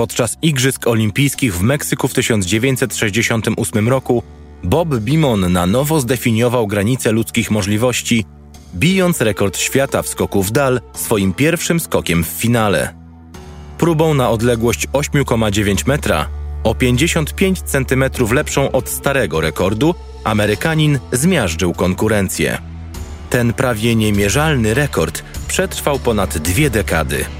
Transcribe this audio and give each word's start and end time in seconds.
podczas 0.00 0.36
Igrzysk 0.42 0.86
Olimpijskich 0.86 1.54
w 1.54 1.62
Meksyku 1.62 2.08
w 2.08 2.14
1968 2.14 3.88
roku 3.88 4.22
Bob 4.62 4.88
Beamon 4.88 5.52
na 5.52 5.66
nowo 5.66 6.00
zdefiniował 6.00 6.66
granice 6.66 7.12
ludzkich 7.12 7.50
możliwości, 7.50 8.24
bijąc 8.74 9.20
rekord 9.20 9.58
świata 9.58 10.02
w 10.02 10.08
skoku 10.08 10.42
w 10.42 10.50
dal 10.50 10.80
swoim 10.94 11.32
pierwszym 11.32 11.80
skokiem 11.80 12.24
w 12.24 12.26
finale. 12.26 12.94
Próbą 13.78 14.14
na 14.14 14.30
odległość 14.30 14.88
8,9 14.88 15.88
metra, 15.88 16.28
o 16.64 16.74
55 16.74 17.62
cm 17.62 18.04
lepszą 18.32 18.72
od 18.72 18.88
starego 18.88 19.40
rekordu, 19.40 19.94
Amerykanin 20.24 20.98
zmiażdżył 21.12 21.74
konkurencję. 21.74 22.58
Ten 23.30 23.52
prawie 23.52 23.94
niemierzalny 23.94 24.74
rekord 24.74 25.22
przetrwał 25.48 25.98
ponad 25.98 26.38
dwie 26.38 26.70
dekady. 26.70 27.39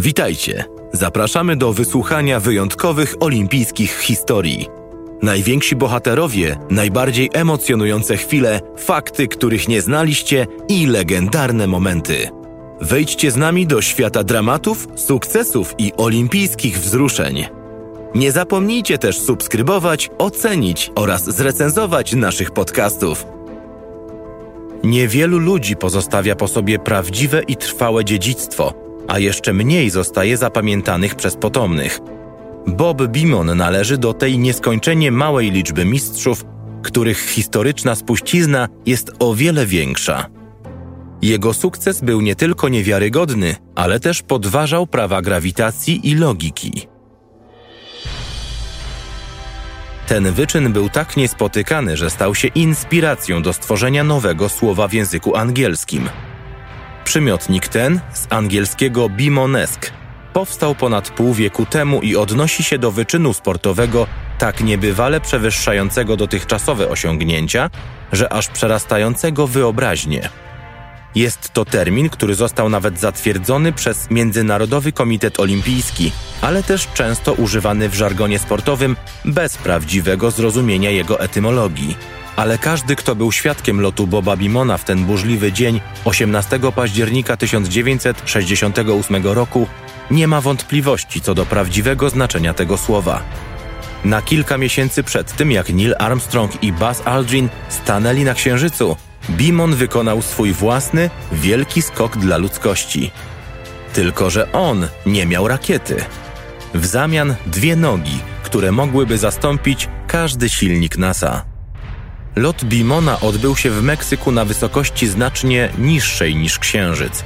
Witajcie. 0.00 0.64
Zapraszamy 0.92 1.56
do 1.56 1.72
wysłuchania 1.72 2.40
wyjątkowych 2.40 3.14
olimpijskich 3.20 3.98
historii. 3.98 4.68
Najwięksi 5.22 5.76
bohaterowie, 5.76 6.58
najbardziej 6.70 7.30
emocjonujące 7.32 8.16
chwile, 8.16 8.60
fakty, 8.76 9.28
których 9.28 9.68
nie 9.68 9.82
znaliście 9.82 10.46
i 10.68 10.86
legendarne 10.86 11.66
momenty. 11.66 12.28
Wejdźcie 12.80 13.30
z 13.30 13.36
nami 13.36 13.66
do 13.66 13.82
świata 13.82 14.24
dramatów, 14.24 14.88
sukcesów 14.96 15.74
i 15.78 15.92
olimpijskich 15.96 16.78
wzruszeń. 16.78 17.46
Nie 18.14 18.32
zapomnijcie 18.32 18.98
też 18.98 19.18
subskrybować, 19.18 20.10
ocenić 20.18 20.90
oraz 20.94 21.24
zrecenzować 21.24 22.14
naszych 22.14 22.50
podcastów. 22.50 23.26
Niewielu 24.84 25.38
ludzi 25.38 25.76
pozostawia 25.76 26.36
po 26.36 26.48
sobie 26.48 26.78
prawdziwe 26.78 27.42
i 27.42 27.56
trwałe 27.56 28.04
dziedzictwo– 28.04 28.74
a 29.10 29.18
jeszcze 29.18 29.52
mniej 29.52 29.90
zostaje 29.90 30.36
zapamiętanych 30.36 31.14
przez 31.14 31.36
potomnych. 31.36 31.98
Bob 32.66 33.02
Beamon 33.02 33.56
należy 33.56 33.98
do 33.98 34.14
tej 34.14 34.38
nieskończenie 34.38 35.12
małej 35.12 35.50
liczby 35.50 35.84
mistrzów, 35.84 36.44
których 36.82 37.20
historyczna 37.20 37.94
spuścizna 37.94 38.68
jest 38.86 39.12
o 39.18 39.34
wiele 39.34 39.66
większa. 39.66 40.26
Jego 41.22 41.54
sukces 41.54 42.00
był 42.00 42.20
nie 42.20 42.34
tylko 42.34 42.68
niewiarygodny, 42.68 43.56
ale 43.74 44.00
też 44.00 44.22
podważał 44.22 44.86
prawa 44.86 45.22
grawitacji 45.22 46.08
i 46.08 46.14
logiki. 46.14 46.88
Ten 50.06 50.32
wyczyn 50.32 50.72
był 50.72 50.88
tak 50.88 51.16
niespotykany, 51.16 51.96
że 51.96 52.10
stał 52.10 52.34
się 52.34 52.48
inspiracją 52.48 53.42
do 53.42 53.52
stworzenia 53.52 54.04
nowego 54.04 54.48
słowa 54.48 54.88
w 54.88 54.92
języku 54.92 55.36
angielskim– 55.36 56.08
Przymiotnik 57.04 57.68
ten, 57.68 58.00
z 58.12 58.26
angielskiego 58.30 59.08
bimonesk, 59.08 59.90
powstał 60.32 60.74
ponad 60.74 61.10
pół 61.10 61.34
wieku 61.34 61.66
temu 61.66 62.00
i 62.00 62.16
odnosi 62.16 62.62
się 62.62 62.78
do 62.78 62.90
wyczynu 62.92 63.32
sportowego 63.32 64.06
tak 64.38 64.60
niebywale 64.60 65.20
przewyższającego 65.20 66.16
dotychczasowe 66.16 66.88
osiągnięcia, 66.88 67.70
że 68.12 68.32
aż 68.32 68.48
przerastającego 68.48 69.46
wyobraźnię. 69.46 70.28
Jest 71.14 71.52
to 71.52 71.64
termin, 71.64 72.08
który 72.08 72.34
został 72.34 72.68
nawet 72.68 73.00
zatwierdzony 73.00 73.72
przez 73.72 74.10
Międzynarodowy 74.10 74.92
Komitet 74.92 75.40
Olimpijski, 75.40 76.12
ale 76.40 76.62
też 76.62 76.88
często 76.94 77.32
używany 77.32 77.88
w 77.88 77.94
żargonie 77.94 78.38
sportowym 78.38 78.96
bez 79.24 79.56
prawdziwego 79.56 80.30
zrozumienia 80.30 80.90
jego 80.90 81.20
etymologii 81.20 81.96
ale 82.36 82.58
każdy, 82.58 82.96
kto 82.96 83.14
był 83.14 83.32
świadkiem 83.32 83.80
lotu 83.80 84.06
Boba 84.06 84.36
Bimona 84.36 84.78
w 84.78 84.84
ten 84.84 85.04
burzliwy 85.04 85.52
dzień 85.52 85.80
18 86.04 86.60
października 86.76 87.36
1968 87.36 89.26
roku, 89.26 89.66
nie 90.10 90.28
ma 90.28 90.40
wątpliwości 90.40 91.20
co 91.20 91.34
do 91.34 91.46
prawdziwego 91.46 92.10
znaczenia 92.10 92.54
tego 92.54 92.78
słowa. 92.78 93.22
Na 94.04 94.22
kilka 94.22 94.58
miesięcy 94.58 95.02
przed 95.02 95.36
tym, 95.36 95.52
jak 95.52 95.68
Neil 95.68 95.94
Armstrong 95.98 96.62
i 96.62 96.72
Buzz 96.72 97.02
Aldrin 97.04 97.48
stanęli 97.68 98.24
na 98.24 98.34
Księżycu, 98.34 98.96
Bimon 99.30 99.74
wykonał 99.74 100.22
swój 100.22 100.52
własny, 100.52 101.10
wielki 101.32 101.82
skok 101.82 102.16
dla 102.16 102.36
ludzkości. 102.36 103.10
Tylko, 103.92 104.30
że 104.30 104.52
on 104.52 104.88
nie 105.06 105.26
miał 105.26 105.48
rakiety. 105.48 106.04
W 106.74 106.86
zamian 106.86 107.34
dwie 107.46 107.76
nogi, 107.76 108.18
które 108.42 108.72
mogłyby 108.72 109.18
zastąpić 109.18 109.88
każdy 110.06 110.48
silnik 110.48 110.98
NASA. 110.98 111.49
Lot 112.36 112.64
Bimona 112.64 113.20
odbył 113.20 113.56
się 113.56 113.70
w 113.70 113.82
Meksyku 113.82 114.32
na 114.32 114.44
wysokości 114.44 115.08
znacznie 115.08 115.72
niższej 115.78 116.36
niż 116.36 116.58
Księżyc. 116.58 117.24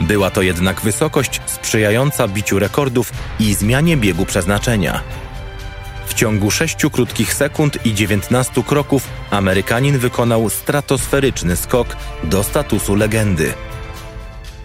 Była 0.00 0.30
to 0.30 0.42
jednak 0.42 0.80
wysokość 0.80 1.40
sprzyjająca 1.46 2.28
biciu 2.28 2.58
rekordów 2.58 3.12
i 3.40 3.54
zmianie 3.54 3.96
biegu 3.96 4.26
przeznaczenia. 4.26 5.00
W 6.06 6.14
ciągu 6.14 6.50
6 6.50 6.76
krótkich 6.92 7.34
sekund 7.34 7.86
i 7.86 7.94
19 7.94 8.62
kroków 8.62 9.08
Amerykanin 9.30 9.98
wykonał 9.98 10.50
stratosferyczny 10.50 11.56
skok 11.56 11.96
do 12.24 12.42
statusu 12.42 12.94
legendy. 12.94 13.54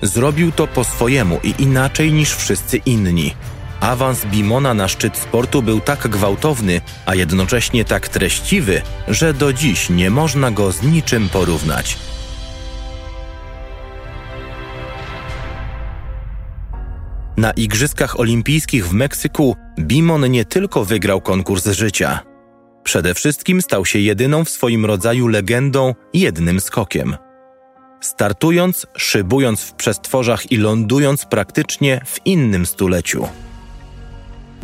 Zrobił 0.02 0.52
to 0.52 0.68
po 0.68 0.84
swojemu 0.84 1.40
i 1.44 1.54
inaczej 1.60 2.14
niż 2.14 2.36
wszyscy 2.36 2.78
inni– 2.78 3.36
Awans 3.82 4.26
Bimona 4.26 4.74
na 4.74 4.88
szczyt 4.88 5.18
sportu 5.18 5.62
był 5.62 5.80
tak 5.80 6.08
gwałtowny, 6.08 6.82
a 7.06 7.16
jednocześnie 7.16 7.86
tak 7.86 8.10
treściwy, 8.10 8.82
że 9.08 9.34
do 9.34 9.54
dziś 9.54 9.90
nie 9.90 10.10
można 10.10 10.52
go 10.52 10.72
z 10.72 10.84
niczym 10.84 11.30
porównać. 11.30 11.98
Na 17.38 17.52
Igrzyskach 17.52 18.20
Olimpijskich 18.20 18.88
w 18.88 18.94
Meksyku 18.94 19.56
Bimon 19.80 20.32
nie 20.32 20.46
tylko 20.46 20.86
wygrał 20.86 21.22
konkurs 21.22 21.68
życia. 21.68 22.20
Przede 22.84 23.14
wszystkim 23.14 23.62
stał 23.62 23.86
się 23.86 24.00
jedyną 24.00 24.46
w 24.46 24.50
swoim 24.50 24.86
rodzaju 24.86 25.28
legendą 25.28 25.96
jednym 26.14 26.60
skokiem. 26.60 27.16
Startując, 28.02 28.88
szybując 28.98 29.62
w 29.62 29.74
przestworzach 29.74 30.52
i 30.52 30.58
lądując 30.58 31.26
praktycznie 31.26 32.02
w 32.06 32.26
innym 32.26 32.66
stuleciu. 32.66 33.28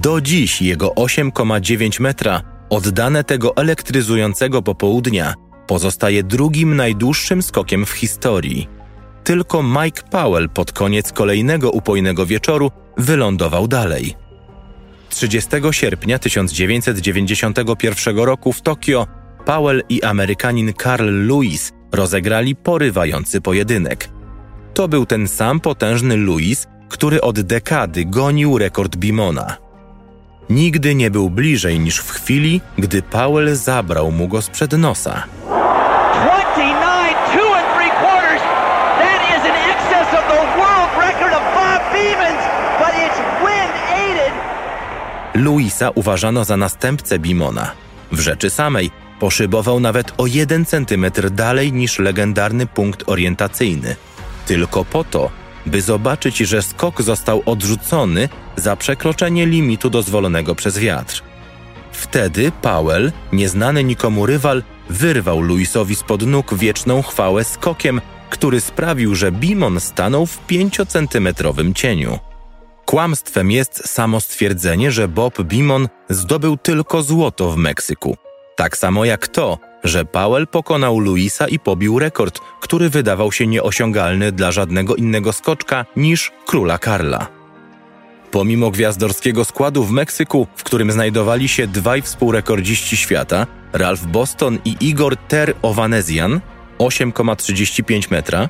Do 0.02 0.22
dziś 0.22 0.62
jego 0.62 0.88
8,9 0.88 2.02
metra, 2.02 2.42
oddane 2.70 3.24
tego 3.24 3.56
elektryzującego 3.56 4.62
popołudnia, 4.62 5.34
pozostaje 5.68 6.24
drugim 6.24 6.76
najdłuższym 6.76 7.42
skokiem 7.44 7.86
w 7.86 7.92
historii. 7.92 8.68
Tylko 9.24 9.64
Mike 9.64 10.02
Powell 10.12 10.50
pod 10.50 10.72
koniec 10.72 11.12
kolejnego 11.12 11.72
upojnego 11.72 12.26
wieczoru 12.26 12.72
wylądował 12.98 13.68
dalej. 13.68 14.16
30 15.10 15.50
sierpnia 15.72 16.20
1991 16.20 18.18
roku 18.18 18.54
w 18.54 18.62
Tokio 18.62 19.08
Powell 19.46 19.84
i 19.90 20.04
Amerykanin 20.04 20.74
Carl 20.84 21.28
Lewis 21.28 21.72
rozegrali 21.92 22.56
porywający 22.56 23.42
pojedynek. 23.42 24.10
To 24.74 24.88
był 24.88 25.06
ten 25.06 25.28
sam 25.28 25.60
potężny 25.60 26.18
Lewis, 26.18 26.68
który 26.90 27.22
od 27.22 27.42
dekady 27.42 28.06
gonił 28.06 28.58
rekord 28.58 28.96
Bimona. 28.96 29.67
Nigdy 30.50 30.96
nie 30.96 31.12
był 31.12 31.30
bliżej 31.30 31.80
niż 31.80 31.98
w 31.98 32.12
chwili, 32.12 32.62
gdy 32.78 33.02
Powell 33.02 33.56
zabrał 33.56 34.12
mu 34.12 34.28
go 34.28 34.42
sprzed 34.42 34.72
nosa. 34.72 35.24
Luisa 45.34 45.90
uważano 45.96 46.44
za 46.44 46.58
następcę 46.58 47.20
Bimona. 47.20 47.72
W 48.12 48.20
rzeczy 48.20 48.50
samej 48.50 48.92
poszybował 49.20 49.80
nawet 49.80 50.14
o 50.18 50.26
jeden 50.26 50.66
centymetr 50.66 51.30
dalej 51.30 51.74
niż 51.74 52.00
legendarny 52.00 52.66
punkt 52.66 53.04
orientacyjny. 53.10 53.96
Tylko 54.46 54.86
po 54.86 55.04
to, 55.04 55.30
by 55.68 55.82
zobaczyć, 55.82 56.38
że 56.38 56.62
skok 56.62 57.02
został 57.02 57.44
odrzucony 57.46 58.30
za 58.56 58.76
przekroczenie 58.76 59.46
limitu 59.46 59.90
dozwolonego 59.90 60.56
przez 60.56 60.78
wiatr. 60.78 61.24
Wtedy 61.92 62.52
Powell, 62.62 63.12
nieznany 63.34 63.84
nikomu 63.84 64.26
rywal, 64.26 64.64
wyrwał 64.90 65.42
Luisowi 65.42 65.96
spod 65.96 66.22
nóg 66.22 66.54
wieczną 66.54 67.02
chwałę 67.02 67.44
skokiem, 67.44 68.02
który 68.30 68.62
sprawił, 68.62 69.16
że 69.16 69.32
Bimon 69.32 69.80
stanął 69.80 70.26
w 70.26 70.40
pięciocentymetrowym 70.40 71.74
cieniu. 71.74 72.20
Kłamstwem 72.86 73.52
jest 73.52 73.90
samo 73.90 74.22
stwierdzenie, 74.22 74.92
że 74.92 75.08
Bob 75.08 75.42
Beamon 75.42 75.88
zdobył 76.10 76.58
tylko 76.58 77.02
złoto 77.02 77.52
w 77.52 77.58
Meksyku. 77.58 78.18
Tak 78.56 78.78
samo 78.78 79.06
jak 79.06 79.28
to, 79.28 79.58
że 79.88 80.06
Powell 80.06 80.48
pokonał 80.48 81.00
Luisa 81.00 81.48
i 81.48 81.60
pobił 81.60 82.00
rekord, 82.00 82.40
który 82.62 82.90
wydawał 82.90 83.32
się 83.32 83.48
nieosiągalny 83.48 84.32
dla 84.32 84.52
żadnego 84.52 84.96
innego 84.96 85.34
skoczka 85.34 85.86
niż 85.96 86.32
króla 86.46 86.78
Karla. 86.78 87.28
Pomimo 88.32 88.72
gwiazdorskiego 88.72 89.46
składu 89.46 89.84
w 89.84 89.92
Meksyku, 89.92 90.48
w 90.56 90.64
którym 90.64 90.92
znajdowali 90.92 91.48
się 91.48 91.68
dwaj 91.68 92.02
współrekordziści 92.02 92.98
świata, 92.98 93.48
Ralph 93.74 94.06
Boston 94.06 94.60
i 94.66 94.76
Igor 94.82 95.18
Ter 95.18 95.54
Ovanesian, 95.62 96.42
8,35 96.80 98.12
metra, 98.12 98.50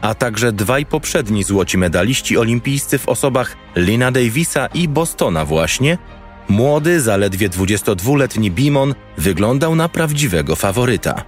a 0.00 0.14
także 0.14 0.52
dwaj 0.52 0.86
poprzedni 0.86 1.44
złoci 1.44 1.78
medaliści 1.78 2.38
olimpijscy 2.38 2.98
w 2.98 3.08
osobach 3.08 3.56
Lina 3.76 4.12
Davisa 4.12 4.66
i 4.66 4.88
Bostona 4.88 5.44
właśnie, 5.44 5.98
młody, 6.48 7.00
zaledwie 7.00 7.48
22-letni 7.48 8.50
Bimon 8.50 8.94
wyglądał 9.18 9.74
na 9.74 9.88
prawdziwego 9.88 10.56
faworyta. 10.56 11.24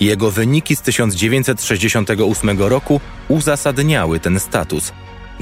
Jego 0.00 0.30
wyniki 0.30 0.76
z 0.76 0.82
1968 0.82 2.62
roku 2.62 3.00
uzasadniały 3.28 4.20
ten 4.20 4.40
status. 4.40 4.92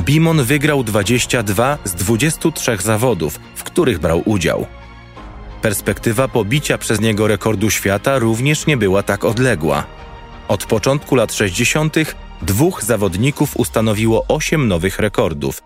Bimon 0.01 0.45
wygrał 0.45 0.85
22 0.85 1.79
z 1.85 1.95
23 1.95 2.77
zawodów, 2.77 3.41
w 3.55 3.65
których 3.65 3.99
brał 3.99 4.23
udział. 4.25 4.67
Perspektywa 5.63 6.29
pobicia 6.29 6.79
przez 6.79 7.01
niego 7.01 7.29
rekordu 7.29 7.71
świata 7.71 8.19
również 8.19 8.67
nie 8.67 8.77
była 8.77 9.03
tak 9.03 9.25
odległa. 9.25 9.85
Od 10.49 10.65
początku 10.65 11.15
lat 11.15 11.33
60. 11.33 11.97
dwóch 12.43 12.85
zawodników 12.85 13.57
ustanowiło 13.57 14.25
8 14.29 14.69
nowych 14.69 14.99
rekordów, 14.99 15.63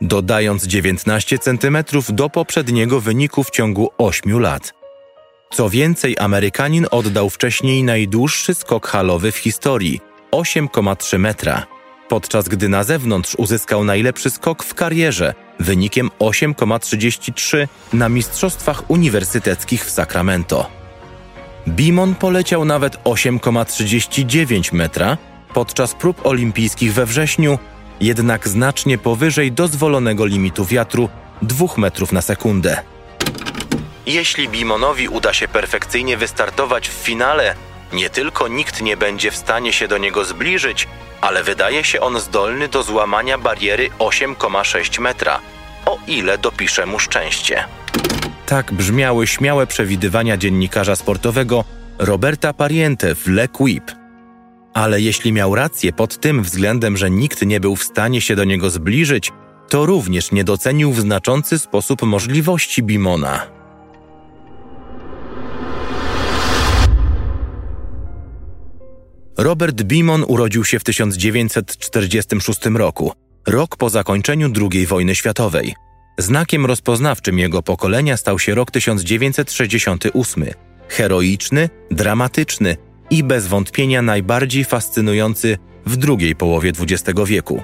dodając 0.00 0.64
19 0.64 1.38
cm 1.38 1.78
do 2.08 2.30
poprzedniego 2.30 3.00
wyniku 3.00 3.44
w 3.44 3.50
ciągu 3.50 3.90
8 3.98 4.40
lat. 4.40 4.74
Co 5.52 5.70
więcej, 5.70 6.16
Amerykanin 6.18 6.86
oddał 6.90 7.30
wcześniej 7.30 7.82
najdłuższy 7.82 8.54
skok 8.54 8.86
halowy 8.86 9.32
w 9.32 9.36
historii 9.36 10.00
8,3 10.32 11.18
metra, 11.18 11.66
podczas 12.08 12.48
gdy 12.48 12.68
na 12.68 12.84
zewnątrz 12.84 13.34
uzyskał 13.34 13.84
najlepszy 13.84 14.30
skok 14.30 14.64
w 14.64 14.74
karierze 14.74 15.34
wynikiem 15.60 16.10
8,33 16.18 17.68
na 17.92 18.08
Mistrzostwach 18.08 18.90
Uniwersyteckich 18.90 19.84
w 19.84 19.90
Sacramento. 19.90 20.70
Bimon 21.68 22.14
poleciał 22.14 22.64
nawet 22.64 23.04
8,39 23.04 24.72
metra 24.72 25.18
podczas 25.54 25.94
prób 25.94 26.26
olimpijskich 26.26 26.94
we 26.94 27.06
wrześniu, 27.06 27.58
jednak 28.00 28.48
znacznie 28.48 28.98
powyżej 28.98 29.52
dozwolonego 29.52 30.26
limitu 30.26 30.64
wiatru 30.64 31.08
2 31.42 31.66
metrów 31.76 32.12
na 32.12 32.22
sekundę. 32.22 32.80
Jeśli 34.06 34.48
Bimonowi 34.48 35.08
uda 35.08 35.32
się 35.32 35.48
perfekcyjnie 35.48 36.16
wystartować 36.16 36.88
w 36.88 36.92
finale, 36.92 37.54
nie 37.92 38.10
tylko 38.10 38.48
nikt 38.48 38.82
nie 38.82 38.96
będzie 38.96 39.30
w 39.30 39.36
stanie 39.36 39.72
się 39.72 39.88
do 39.88 39.98
niego 39.98 40.24
zbliżyć, 40.24 40.88
ale 41.20 41.42
wydaje 41.42 41.84
się 41.84 42.00
on 42.00 42.20
zdolny 42.20 42.68
do 42.68 42.82
złamania 42.82 43.38
bariery 43.38 43.90
8,6 43.98 45.00
metra, 45.00 45.40
o 45.86 45.98
ile 46.06 46.38
dopisze 46.38 46.86
mu 46.86 46.98
szczęście. 46.98 47.64
Tak 48.46 48.72
brzmiały 48.72 49.26
śmiałe 49.26 49.66
przewidywania 49.66 50.36
dziennikarza 50.36 50.96
sportowego 50.96 51.64
Roberta 51.98 52.52
Pariente 52.52 53.14
w 53.14 53.26
Le 53.26 53.48
Quip. 53.48 54.03
Ale 54.74 55.00
jeśli 55.00 55.32
miał 55.32 55.54
rację 55.54 55.92
pod 55.92 56.20
tym 56.20 56.42
względem, 56.42 56.96
że 56.96 57.10
nikt 57.10 57.42
nie 57.42 57.60
był 57.60 57.76
w 57.76 57.84
stanie 57.84 58.20
się 58.20 58.36
do 58.36 58.44
niego 58.44 58.70
zbliżyć, 58.70 59.32
to 59.68 59.86
również 59.86 60.32
nie 60.32 60.44
docenił 60.44 60.92
w 60.92 61.00
znaczący 61.00 61.58
sposób 61.58 62.02
możliwości 62.02 62.82
Bimona. 62.82 63.46
Robert 69.38 69.82
Bimon 69.82 70.24
urodził 70.28 70.64
się 70.64 70.78
w 70.78 70.84
1946 70.84 72.60
roku, 72.66 73.12
rok 73.46 73.76
po 73.76 73.90
zakończeniu 73.90 74.50
II 74.72 74.86
wojny 74.86 75.14
światowej. 75.14 75.74
Znakiem 76.18 76.66
rozpoznawczym 76.66 77.38
jego 77.38 77.62
pokolenia 77.62 78.16
stał 78.16 78.38
się 78.38 78.54
rok 78.54 78.70
1968. 78.70 80.44
Heroiczny, 80.88 81.68
dramatyczny 81.90 82.76
i 83.10 83.24
bez 83.24 83.46
wątpienia 83.46 84.02
najbardziej 84.02 84.64
fascynujący 84.64 85.58
w 85.86 85.96
drugiej 85.96 86.36
połowie 86.36 86.72
XX 86.80 87.20
wieku. 87.26 87.62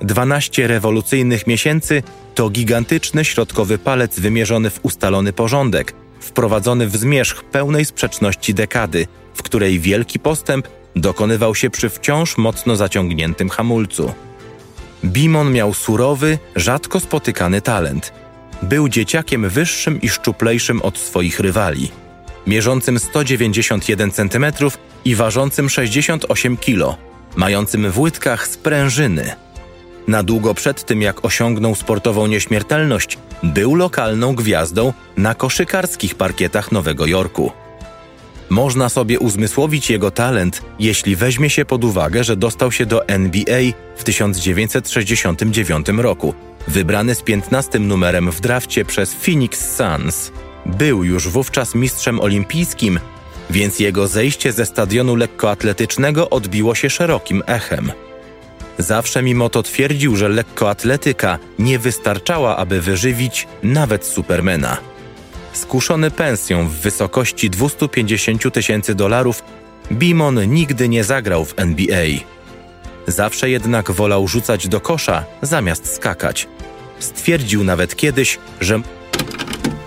12 0.00 0.66
rewolucyjnych 0.66 1.46
miesięcy 1.46 2.02
to 2.34 2.50
gigantyczny 2.50 3.24
środkowy 3.24 3.78
palec 3.78 4.20
wymierzony 4.20 4.70
w 4.70 4.80
ustalony 4.82 5.32
porządek, 5.32 5.94
wprowadzony 6.20 6.88
w 6.88 6.96
zmierzch 6.96 7.44
pełnej 7.44 7.84
sprzeczności 7.84 8.54
dekady, 8.54 9.06
w 9.34 9.42
której 9.42 9.80
wielki 9.80 10.18
postęp 10.18 10.68
dokonywał 10.96 11.54
się 11.54 11.70
przy 11.70 11.88
wciąż 11.88 12.36
mocno 12.36 12.76
zaciągniętym 12.76 13.48
hamulcu. 13.48 14.14
Bimon 15.04 15.52
miał 15.52 15.74
surowy, 15.74 16.38
rzadko 16.56 17.00
spotykany 17.00 17.60
talent. 17.60 18.12
Był 18.62 18.88
dzieciakiem 18.88 19.48
wyższym 19.48 20.00
i 20.00 20.08
szczuplejszym 20.08 20.82
od 20.82 20.98
swoich 20.98 21.40
rywali, 21.40 21.90
mierzącym 22.46 22.98
191 22.98 24.10
cm 24.10 24.46
i 25.04 25.14
ważącym 25.14 25.70
68 25.70 26.56
kg, 26.56 26.96
mającym 27.36 27.90
w 27.90 27.98
łydkach 27.98 28.48
sprężyny. 28.48 29.32
Na 30.08 30.22
długo 30.22 30.54
przed 30.54 30.84
tym, 30.84 31.02
jak 31.02 31.24
osiągnął 31.24 31.74
sportową 31.74 32.26
nieśmiertelność, 32.26 33.18
był 33.42 33.74
lokalną 33.74 34.34
gwiazdą 34.34 34.92
na 35.16 35.34
koszykarskich 35.34 36.14
parkietach 36.14 36.72
Nowego 36.72 37.06
Jorku. 37.06 37.52
Można 38.50 38.88
sobie 38.88 39.18
uzmysłowić 39.18 39.90
jego 39.90 40.10
talent, 40.10 40.62
jeśli 40.78 41.16
weźmie 41.16 41.50
się 41.50 41.64
pod 41.64 41.84
uwagę, 41.84 42.24
że 42.24 42.36
dostał 42.36 42.72
się 42.72 42.86
do 42.86 43.08
NBA 43.08 43.60
w 43.96 44.04
1969 44.04 45.86
roku, 45.88 46.34
wybrany 46.68 47.14
z 47.14 47.22
15 47.22 47.78
numerem 47.78 48.30
w 48.30 48.40
drafcie 48.40 48.84
przez 48.84 49.14
Phoenix 49.14 49.76
Suns. 49.76 50.32
Był 50.66 51.04
już 51.04 51.28
wówczas 51.28 51.74
mistrzem 51.74 52.20
olimpijskim, 52.20 53.00
więc 53.50 53.80
jego 53.80 54.08
zejście 54.08 54.52
ze 54.52 54.66
stadionu 54.66 55.16
lekkoatletycznego 55.16 56.30
odbiło 56.30 56.74
się 56.74 56.90
szerokim 56.90 57.42
echem. 57.46 57.92
Zawsze 58.78 59.22
mimo 59.22 59.48
to 59.48 59.62
twierdził, 59.62 60.16
że 60.16 60.28
lekkoatletyka 60.28 61.38
nie 61.58 61.78
wystarczała, 61.78 62.56
aby 62.56 62.80
wyżywić 62.80 63.48
nawet 63.62 64.06
Supermana. 64.06 64.76
Skuszony 65.52 66.10
pensją 66.10 66.68
w 66.68 66.72
wysokości 66.72 67.50
250 67.50 68.54
tysięcy 68.54 68.94
dolarów, 68.94 69.42
Bimon 69.92 70.50
nigdy 70.50 70.88
nie 70.88 71.04
zagrał 71.04 71.44
w 71.44 71.54
NBA. 71.56 72.06
Zawsze 73.06 73.50
jednak 73.50 73.90
wolał 73.90 74.28
rzucać 74.28 74.68
do 74.68 74.80
kosza 74.80 75.24
zamiast 75.42 75.94
skakać. 75.94 76.48
Stwierdził 76.98 77.64
nawet 77.64 77.96
kiedyś, 77.96 78.38
że 78.60 78.80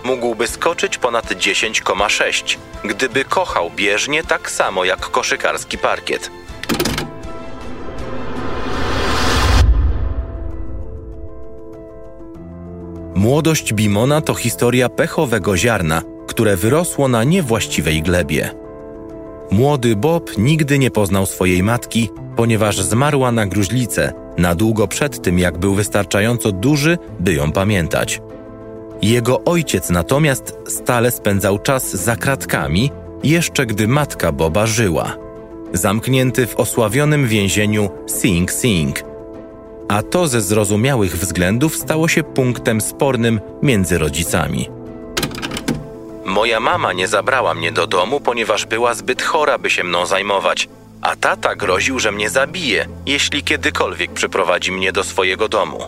mógłby 0.06 0.48
skoczyć 0.48 0.98
ponad 0.98 1.24
10,6, 1.24 2.56
gdyby 2.84 3.24
kochał 3.24 3.70
bieżnie 3.70 4.24
tak 4.24 4.50
samo 4.50 4.84
jak 4.84 5.00
koszykarski 5.10 5.78
parkiet. 5.78 6.30
Młodość 13.14 13.74
Bimona 13.74 14.20
to 14.20 14.34
historia 14.34 14.88
pechowego 14.88 15.56
ziarna, 15.56 16.02
które 16.26 16.56
wyrosło 16.56 17.08
na 17.08 17.24
niewłaściwej 17.24 18.02
glebie. 18.02 18.50
Młody 19.50 19.96
Bob 19.96 20.38
nigdy 20.38 20.78
nie 20.78 20.90
poznał 20.90 21.26
swojej 21.26 21.62
matki, 21.62 22.10
ponieważ 22.36 22.80
zmarła 22.80 23.32
na 23.32 23.46
gruźlicę 23.46 24.12
na 24.38 24.54
długo 24.54 24.88
przed 24.88 25.22
tym, 25.22 25.38
jak 25.38 25.58
był 25.58 25.74
wystarczająco 25.74 26.52
duży, 26.52 26.98
by 27.20 27.34
ją 27.34 27.52
pamiętać. 27.52 28.20
Jego 29.02 29.44
ojciec 29.44 29.90
natomiast 29.90 30.58
stale 30.68 31.10
spędzał 31.10 31.58
czas 31.58 31.90
za 31.90 32.16
kratkami, 32.16 32.90
jeszcze 33.22 33.66
gdy 33.66 33.88
matka 33.88 34.32
Boba 34.32 34.66
żyła. 34.66 35.16
Zamknięty 35.72 36.46
w 36.46 36.56
osławionym 36.56 37.28
więzieniu 37.28 37.90
Sing 38.06 38.52
Sing– 38.52 39.02
a 39.88 40.02
to 40.02 40.28
ze 40.28 40.40
zrozumiałych 40.40 41.16
względów 41.16 41.76
stało 41.76 42.08
się 42.08 42.22
punktem 42.22 42.80
spornym 42.80 43.40
między 43.62 43.98
rodzicami. 43.98 44.68
Moja 46.24 46.60
mama 46.60 46.92
nie 46.92 47.08
zabrała 47.08 47.54
mnie 47.54 47.72
do 47.72 47.86
domu, 47.86 48.20
ponieważ 48.20 48.66
była 48.66 48.94
zbyt 48.94 49.22
chora, 49.22 49.58
by 49.58 49.70
się 49.70 49.84
mną 49.84 50.06
zajmować, 50.06 50.68
a 51.02 51.16
tata 51.16 51.56
groził, 51.56 51.98
że 51.98 52.12
mnie 52.12 52.30
zabije, 52.30 52.86
jeśli 53.06 53.42
kiedykolwiek 53.42 54.12
przyprowadzi 54.12 54.72
mnie 54.72 54.92
do 54.92 55.04
swojego 55.04 55.48
domu. 55.48 55.78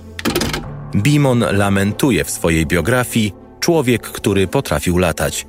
Bimon 0.97 1.45
lamentuje 1.53 2.25
w 2.25 2.31
swojej 2.31 2.67
biografii 2.67 3.35
człowiek, 3.61 4.03
który 4.03 4.47
potrafił 4.47 4.99
latać. 4.99 5.47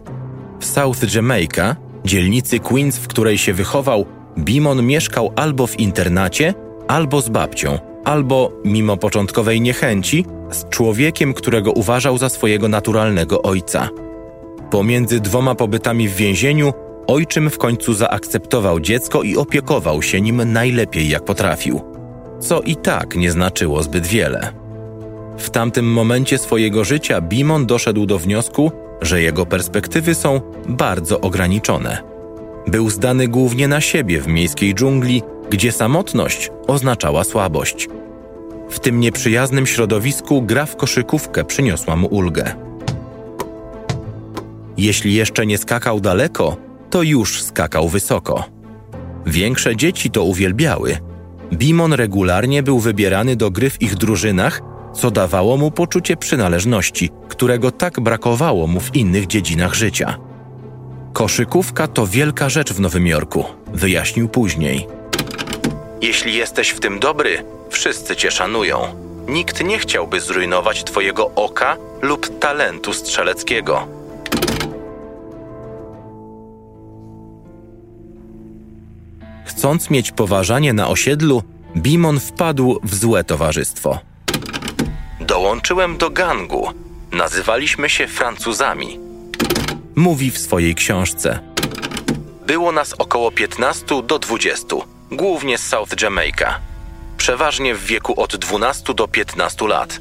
W 0.59 0.65
South 0.65 1.15
Jamaica, 1.15 1.75
dzielnicy 2.05 2.59
Queens, 2.59 2.97
w 2.97 3.07
której 3.07 3.37
się 3.37 3.53
wychował, 3.53 4.05
Bimon 4.37 4.85
mieszkał 4.85 5.33
albo 5.35 5.67
w 5.67 5.79
internacie, 5.79 6.53
albo 6.87 7.21
z 7.21 7.29
babcią– 7.29 7.79
albo, 8.03 8.51
mimo 8.65 8.97
początkowej 8.97 9.61
niechęci, 9.61 10.25
z 10.51 10.69
człowiekiem, 10.69 11.33
którego 11.33 11.71
uważał 11.71 12.17
za 12.17 12.29
swojego 12.29 12.67
naturalnego 12.67 13.41
ojca. 13.41 13.89
Pomiędzy 14.71 15.19
dwoma 15.19 15.55
pobytami 15.55 16.07
w 16.07 16.15
więzieniu 16.15 16.73
ojczym 17.07 17.49
w 17.49 17.57
końcu 17.57 17.93
zaakceptował 17.93 18.79
dziecko 18.79 19.23
i 19.23 19.37
opiekował 19.37 20.01
się 20.01 20.21
nim 20.21 20.53
najlepiej 20.53 21.09
jak 21.09 21.25
potrafił, 21.25 21.81
co 22.39 22.61
i 22.61 22.75
tak 22.75 23.15
nie 23.15 23.31
znaczyło 23.31 23.83
zbyt 23.83 24.07
wiele. 24.07 24.58
W 25.39 25.49
tamtym 25.49 25.91
momencie 25.91 26.37
swojego 26.37 26.83
życia 26.83 27.21
Bimon 27.21 27.65
doszedł 27.65 28.05
do 28.05 28.19
wniosku, 28.19 28.71
że 29.01 29.21
jego 29.21 29.45
perspektywy 29.45 30.15
są 30.15 30.41
bardzo 30.67 31.21
ograniczone. 31.21 31.97
Był 32.67 32.89
zdany 32.89 33.27
głównie 33.27 33.67
na 33.67 33.81
siebie 33.81 34.21
w 34.21 34.27
miejskiej 34.27 34.75
dżungli, 34.75 35.23
gdzie 35.49 35.71
samotność 35.71 36.51
oznaczała 36.67 37.23
słabość. 37.23 37.87
W 38.69 38.79
tym 38.79 38.99
nieprzyjaznym 38.99 39.67
środowisku 39.67 40.41
gra 40.41 40.65
w 40.65 40.75
koszykówkę 40.75 41.43
przyniosła 41.43 41.95
mu 41.95 42.07
ulgę. 42.07 42.55
Jeśli 44.77 45.13
jeszcze 45.13 45.45
nie 45.45 45.57
skakał 45.57 45.99
daleko, 45.99 46.57
to 46.89 47.03
już 47.03 47.43
skakał 47.43 47.89
wysoko. 47.89 48.43
Większe 49.25 49.75
dzieci 49.75 50.11
to 50.11 50.23
uwielbiały. 50.23 50.97
Bimon 51.53 51.93
regularnie 51.93 52.63
był 52.63 52.79
wybierany 52.79 53.35
do 53.35 53.51
gry 53.51 53.69
w 53.69 53.81
ich 53.81 53.95
drużynach, 53.95 54.61
co 54.93 55.11
dawało 55.11 55.57
mu 55.57 55.71
poczucie 55.71 56.17
przynależności, 56.17 57.09
którego 57.29 57.71
tak 57.71 57.99
brakowało 57.99 58.67
mu 58.67 58.79
w 58.79 58.95
innych 58.95 59.27
dziedzinach 59.27 59.73
życia. 59.73 60.17
Koszykówka 61.13 61.87
to 61.87 62.07
wielka 62.07 62.49
rzecz 62.49 62.73
w 62.73 62.79
Nowym 62.79 63.07
Jorku, 63.07 63.45
wyjaśnił 63.73 64.29
później. 64.29 64.87
Jeśli 66.01 66.35
jesteś 66.35 66.69
w 66.69 66.79
tym 66.79 66.99
dobry, 66.99 67.43
wszyscy 67.69 68.15
cię 68.15 68.31
szanują. 68.31 68.79
Nikt 69.27 69.63
nie 69.63 69.79
chciałby 69.79 70.21
zrujnować 70.21 70.83
twojego 70.83 71.31
oka 71.35 71.77
lub 72.01 72.39
talentu 72.39 72.93
strzeleckiego. 72.93 73.87
Chcąc 79.45 79.89
mieć 79.89 80.11
poważanie 80.11 80.73
na 80.73 80.87
osiedlu, 80.87 81.43
Bimon 81.77 82.19
wpadł 82.19 82.79
w 82.83 82.95
złe 82.95 83.23
towarzystwo. 83.23 84.08
Dołączyłem 85.29 85.97
do 85.97 86.09
gangu. 86.09 86.71
Nazywaliśmy 87.11 87.89
się 87.89 88.07
Francuzami. 88.07 88.99
Mówi 89.95 90.31
w 90.31 90.37
swojej 90.37 90.75
książce. 90.75 91.39
Było 92.47 92.71
nas 92.71 92.93
około 92.97 93.31
15 93.31 94.03
do 94.03 94.19
20, 94.19 94.67
głównie 95.11 95.57
z 95.57 95.67
South 95.67 96.01
Jamaica. 96.01 96.59
Przeważnie 97.17 97.75
w 97.75 97.85
wieku 97.85 98.21
od 98.21 98.35
12 98.35 98.93
do 98.93 99.07
15 99.07 99.67
lat. 99.67 99.99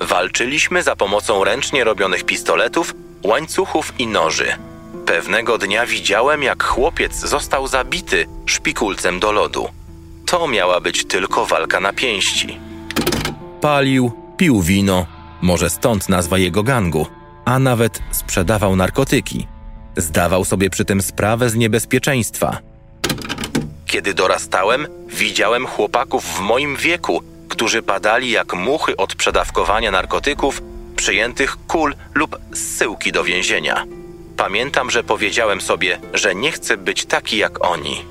Walczyliśmy 0.00 0.82
za 0.82 0.96
pomocą 0.96 1.44
ręcznie 1.44 1.84
robionych 1.84 2.24
pistoletów, 2.24 2.94
łańcuchów 3.22 3.92
i 3.98 4.06
noży. 4.06 4.56
Pewnego 5.06 5.58
dnia 5.58 5.86
widziałem, 5.86 6.42
jak 6.42 6.64
chłopiec 6.64 7.14
został 7.14 7.66
zabity 7.66 8.26
szpikulcem 8.46 9.20
do 9.20 9.32
lodu. 9.32 9.68
To 10.26 10.48
miała 10.48 10.80
być 10.80 11.04
tylko 11.04 11.46
walka 11.46 11.80
na 11.80 11.92
pięści. 11.92 12.58
Palił, 13.60 14.23
pił 14.36 14.62
wino, 14.62 15.06
może 15.42 15.70
stąd 15.70 16.08
nazwa 16.08 16.38
jego 16.38 16.62
gangu, 16.62 17.06
a 17.44 17.58
nawet 17.58 18.02
sprzedawał 18.10 18.76
narkotyki. 18.76 19.46
Zdawał 19.96 20.44
sobie 20.44 20.70
przy 20.70 20.84
tym 20.84 21.02
sprawę 21.02 21.50
z 21.50 21.54
niebezpieczeństwa. 21.54 22.58
Kiedy 23.86 24.14
dorastałem, 24.14 24.86
widziałem 25.08 25.66
chłopaków 25.66 26.24
w 26.24 26.40
moim 26.40 26.76
wieku, 26.76 27.22
którzy 27.48 27.82
padali 27.82 28.30
jak 28.30 28.54
muchy 28.54 28.96
od 28.96 29.14
przedawkowania 29.14 29.90
narkotyków, 29.90 30.62
przyjętych 30.96 31.56
kul 31.66 31.94
lub 32.14 32.38
zsyłki 32.52 33.12
do 33.12 33.24
więzienia. 33.24 33.84
Pamiętam, 34.36 34.90
że 34.90 35.04
powiedziałem 35.04 35.60
sobie, 35.60 35.98
że 36.14 36.34
nie 36.34 36.52
chcę 36.52 36.76
być 36.76 37.06
taki 37.06 37.36
jak 37.36 37.64
oni. 37.64 38.04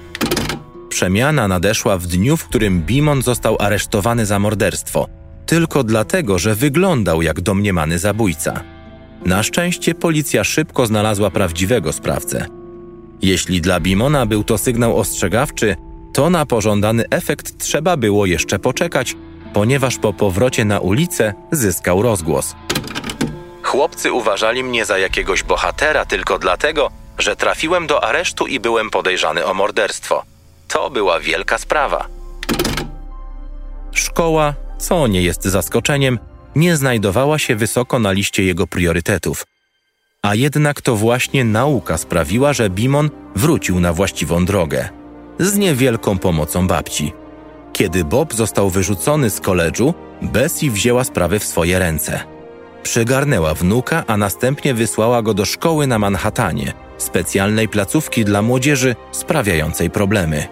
Przemiana 0.90 1.48
nadeszła 1.48 1.98
w 1.98 2.08
dniu, 2.08 2.38
w 2.38 2.46
którym 2.46 2.82
Bimon 2.82 3.22
został 3.22 3.58
aresztowany 3.60 4.26
za 4.26 4.40
morderstwo, 4.40 5.08
tylko 5.46 5.84
dlatego, 5.84 6.40
że 6.40 6.56
wyglądał 6.56 7.22
jak 7.22 7.42
domniemany 7.42 8.00
zabójca. 8.00 8.64
Na 9.26 9.44
szczęście 9.44 9.96
policja 9.96 10.44
szybko 10.44 10.86
znalazła 10.86 11.30
prawdziwego 11.30 11.94
sprawcę. 11.94 12.46
Jeśli 13.22 13.62
dla 13.62 13.80
Bimona 13.80 14.26
był 14.26 14.44
to 14.44 14.58
sygnał 14.58 14.98
ostrzegawczy, 14.98 15.76
to 16.14 16.30
na 16.30 16.46
pożądany 16.46 17.06
efekt 17.10 17.58
trzeba 17.58 17.98
było 17.98 18.26
jeszcze 18.26 18.60
poczekać, 18.60 19.16
ponieważ 19.54 19.98
po 19.98 20.14
powrocie 20.14 20.66
na 20.66 20.80
ulicę 20.80 21.34
zyskał 21.52 22.02
rozgłos. 22.02 22.56
Chłopcy 23.64 24.12
uważali 24.12 24.64
mnie 24.64 24.86
za 24.86 24.98
jakiegoś 24.98 25.44
bohatera 25.44 26.06
tylko 26.06 26.40
dlatego, 26.40 26.90
że 27.18 27.36
trafiłem 27.36 27.88
do 27.88 28.04
aresztu 28.04 28.48
i 28.48 28.60
byłem 28.60 28.90
podejrzany 28.90 29.46
o 29.46 29.54
morderstwo. 29.54 30.24
To 30.68 30.90
była 30.90 31.20
wielka 31.20 31.58
sprawa. 31.58 32.08
Szkoła, 33.92 34.54
co 34.84 35.08
nie 35.08 35.22
jest 35.22 35.44
zaskoczeniem, 35.44 36.20
nie 36.56 36.78
znajdowała 36.78 37.40
się 37.40 37.56
wysoko 37.56 38.00
na 38.00 38.12
liście 38.12 38.44
jego 38.44 38.68
priorytetów. 38.68 39.46
A 40.22 40.36
jednak 40.36 40.82
to 40.82 40.96
właśnie 40.96 41.44
nauka 41.44 41.98
sprawiła, 41.98 42.54
że 42.54 42.70
Bimon 42.70 43.10
wrócił 43.36 43.80
na 43.80 43.94
właściwą 43.94 44.46
drogę. 44.46 44.90
Z 45.40 45.58
niewielką 45.58 46.18
pomocą 46.20 46.68
babci. 46.68 47.14
Kiedy 47.74 48.06
Bob 48.06 48.34
został 48.34 48.70
wyrzucony 48.70 49.30
z 49.30 49.40
koledżu, 49.40 49.94
Bessie 50.22 50.70
wzięła 50.70 51.04
sprawę 51.04 51.40
w 51.40 51.44
swoje 51.44 51.80
ręce. 51.80 52.20
Przygarnęła 52.84 53.54
wnuka, 53.54 54.04
a 54.08 54.18
następnie 54.18 54.74
wysłała 54.74 55.22
go 55.22 55.34
do 55.34 55.46
szkoły 55.46 55.88
na 55.88 56.00
Manhattanie, 56.00 56.74
specjalnej 56.98 57.68
placówki 57.68 58.26
dla 58.26 58.42
młodzieży 58.42 58.96
sprawiającej 59.12 59.90
problemy. 59.90 60.48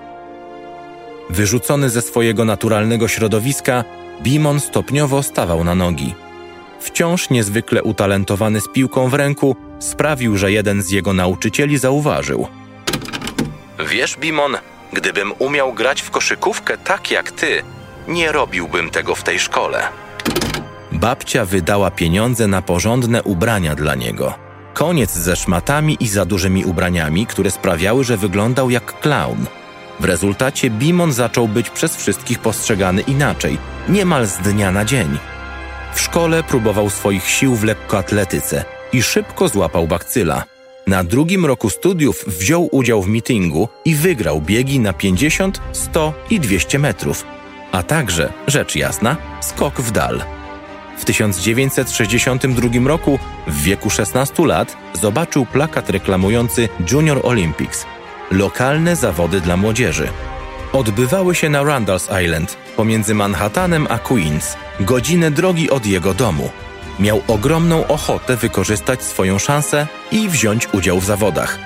Wyrzucony 1.29 1.89
ze 1.89 2.01
swojego 2.01 2.45
naturalnego 2.45 3.07
środowiska, 3.07 3.83
Bimon 4.23 4.59
stopniowo 4.59 5.23
stawał 5.23 5.63
na 5.63 5.75
nogi. 5.75 6.15
Wciąż 6.79 7.29
niezwykle 7.29 7.83
utalentowany 7.83 8.61
z 8.61 8.67
piłką 8.67 9.09
w 9.09 9.13
ręku, 9.13 9.55
sprawił, 9.79 10.37
że 10.37 10.51
jeden 10.51 10.81
z 10.81 10.89
jego 10.89 11.13
nauczycieli 11.13 11.77
zauważył. 11.77 12.47
Wiesz, 13.89 14.17
Bimon, 14.17 14.57
gdybym 14.93 15.33
umiał 15.39 15.73
grać 15.73 16.01
w 16.01 16.11
koszykówkę 16.11 16.77
tak 16.77 17.11
jak 17.11 17.31
ty, 17.31 17.63
nie 18.07 18.31
robiłbym 18.31 18.89
tego 18.89 19.15
w 19.15 19.23
tej 19.23 19.39
szkole. 19.39 19.87
Babcia 20.91 21.45
wydała 21.45 21.91
pieniądze 21.91 22.47
na 22.47 22.61
porządne 22.61 23.23
ubrania 23.23 23.75
dla 23.75 23.95
niego. 23.95 24.33
Koniec 24.73 25.11
ze 25.11 25.35
szmatami 25.35 25.97
i 25.99 26.07
za 26.07 26.25
dużymi 26.25 26.65
ubraniami, 26.65 27.25
które 27.25 27.51
sprawiały, 27.51 28.03
że 28.03 28.17
wyglądał 28.17 28.69
jak 28.69 28.99
klaun. 28.99 29.45
W 30.01 30.05
rezultacie 30.05 30.69
Bimon 30.69 31.13
zaczął 31.13 31.47
być 31.47 31.69
przez 31.69 31.95
wszystkich 31.95 32.39
postrzegany 32.39 33.01
inaczej, 33.01 33.57
niemal 33.89 34.27
z 34.27 34.37
dnia 34.37 34.71
na 34.71 34.85
dzień. 34.85 35.17
W 35.93 36.01
szkole 36.01 36.43
próbował 36.43 36.89
swoich 36.89 37.29
sił 37.29 37.55
w 37.55 37.63
lekkoatletyce 37.63 38.65
i 38.93 39.03
szybko 39.03 39.47
złapał 39.47 39.87
bakcyla. 39.87 40.43
Na 40.87 41.03
drugim 41.03 41.45
roku 41.45 41.69
studiów 41.69 42.23
wziął 42.27 42.69
udział 42.71 43.01
w 43.01 43.07
mitingu 43.07 43.69
i 43.85 43.95
wygrał 43.95 44.41
biegi 44.41 44.79
na 44.79 44.93
50, 44.93 45.61
100 45.71 46.13
i 46.29 46.39
200 46.39 46.79
metrów, 46.79 47.25
a 47.71 47.83
także, 47.83 48.33
rzecz 48.47 48.75
jasna, 48.75 49.17
skok 49.41 49.81
w 49.81 49.91
dal. 49.91 50.21
W 50.97 51.05
1962 51.05 52.87
roku, 52.87 53.19
w 53.47 53.63
wieku 53.63 53.89
16 53.89 54.45
lat, 54.45 54.77
zobaczył 54.93 55.45
plakat 55.45 55.89
reklamujący 55.89 56.69
Junior 56.91 57.19
Olympics 57.23 57.85
lokalne 58.31 58.95
zawody 58.95 59.41
dla 59.41 59.57
młodzieży. 59.57 60.07
Odbywały 60.73 61.35
się 61.35 61.49
na 61.49 61.63
Randalls 61.63 62.09
Island, 62.23 62.57
pomiędzy 62.75 63.13
Manhattanem 63.13 63.87
a 63.89 63.97
Queens, 63.97 64.55
godzinę 64.79 65.31
drogi 65.31 65.69
od 65.69 65.85
jego 65.85 66.13
domu. 66.13 66.49
Miał 66.99 67.21
ogromną 67.27 67.87
ochotę 67.87 68.37
wykorzystać 68.37 69.03
swoją 69.03 69.39
szansę 69.39 69.87
i 70.11 70.29
wziąć 70.29 70.73
udział 70.73 70.99
w 70.99 71.05
zawodach. 71.05 71.59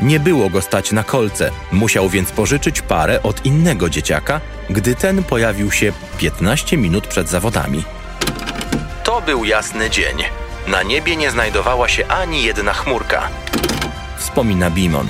Nie 0.00 0.20
było 0.20 0.50
go 0.50 0.62
stać 0.62 0.92
na 0.92 1.04
kolce, 1.04 1.50
musiał 1.72 2.08
więc 2.08 2.30
pożyczyć 2.30 2.82
parę 2.82 3.22
od 3.22 3.46
innego 3.46 3.90
dzieciaka, 3.90 4.40
gdy 4.70 4.94
ten 4.94 5.24
pojawił 5.24 5.72
się 5.72 5.92
15 6.18 6.76
minut 6.76 7.06
przed 7.06 7.28
zawodami. 7.28 7.84
To 9.04 9.20
był 9.20 9.44
jasny 9.44 9.90
dzień. 9.90 10.16
Na 10.66 10.82
niebie 10.82 11.16
nie 11.16 11.30
znajdowała 11.30 11.88
się 11.88 12.06
ani 12.06 12.42
jedna 12.42 12.72
chmurka. 12.72 13.28
Wspomina 14.18 14.70
Bimon. 14.70 15.08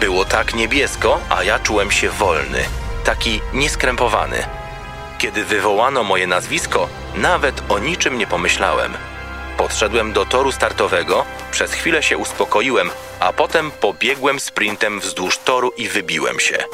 Było 0.00 0.24
tak 0.24 0.54
niebiesko, 0.54 1.20
a 1.30 1.42
ja 1.42 1.58
czułem 1.58 1.90
się 1.90 2.10
wolny, 2.10 2.64
taki 3.04 3.40
nieskrępowany. 3.52 4.46
Kiedy 5.18 5.44
wywołano 5.44 6.04
moje 6.04 6.26
nazwisko, 6.26 6.88
nawet 7.14 7.62
o 7.68 7.78
niczym 7.78 8.18
nie 8.18 8.26
pomyślałem. 8.26 8.92
Podszedłem 9.56 10.12
do 10.12 10.26
toru 10.26 10.52
startowego, 10.52 11.24
przez 11.50 11.72
chwilę 11.72 12.02
się 12.02 12.18
uspokoiłem, 12.18 12.90
a 13.20 13.32
potem 13.32 13.70
pobiegłem 13.70 14.40
sprintem 14.40 15.00
wzdłuż 15.00 15.38
toru 15.38 15.72
i 15.76 15.88
wybiłem 15.88 16.40
się. 16.40 16.64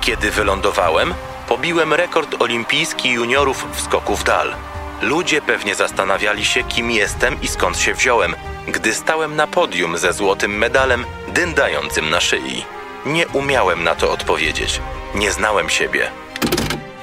Kiedy 0.00 0.30
wylądowałem, 0.30 1.14
pobiłem 1.48 1.94
rekord 1.94 2.42
olimpijski 2.42 3.10
juniorów 3.10 3.66
w 3.72 3.80
skoku 3.80 4.16
w 4.16 4.24
dal. 4.24 4.54
Ludzie 5.00 5.42
pewnie 5.42 5.74
zastanawiali 5.74 6.44
się, 6.44 6.64
kim 6.64 6.90
jestem 6.90 7.42
i 7.42 7.48
skąd 7.48 7.78
się 7.78 7.94
wziąłem, 7.94 8.34
gdy 8.68 8.94
stałem 8.94 9.36
na 9.36 9.46
podium 9.46 9.98
ze 9.98 10.12
złotym 10.12 10.58
medalem 10.58 11.04
dyndającym 11.34 12.10
na 12.10 12.20
szyi. 12.20 12.64
Nie 13.06 13.28
umiałem 13.28 13.84
na 13.84 13.94
to 13.94 14.12
odpowiedzieć. 14.12 14.80
Nie 15.14 15.32
znałem 15.32 15.70
siebie. 15.70 16.10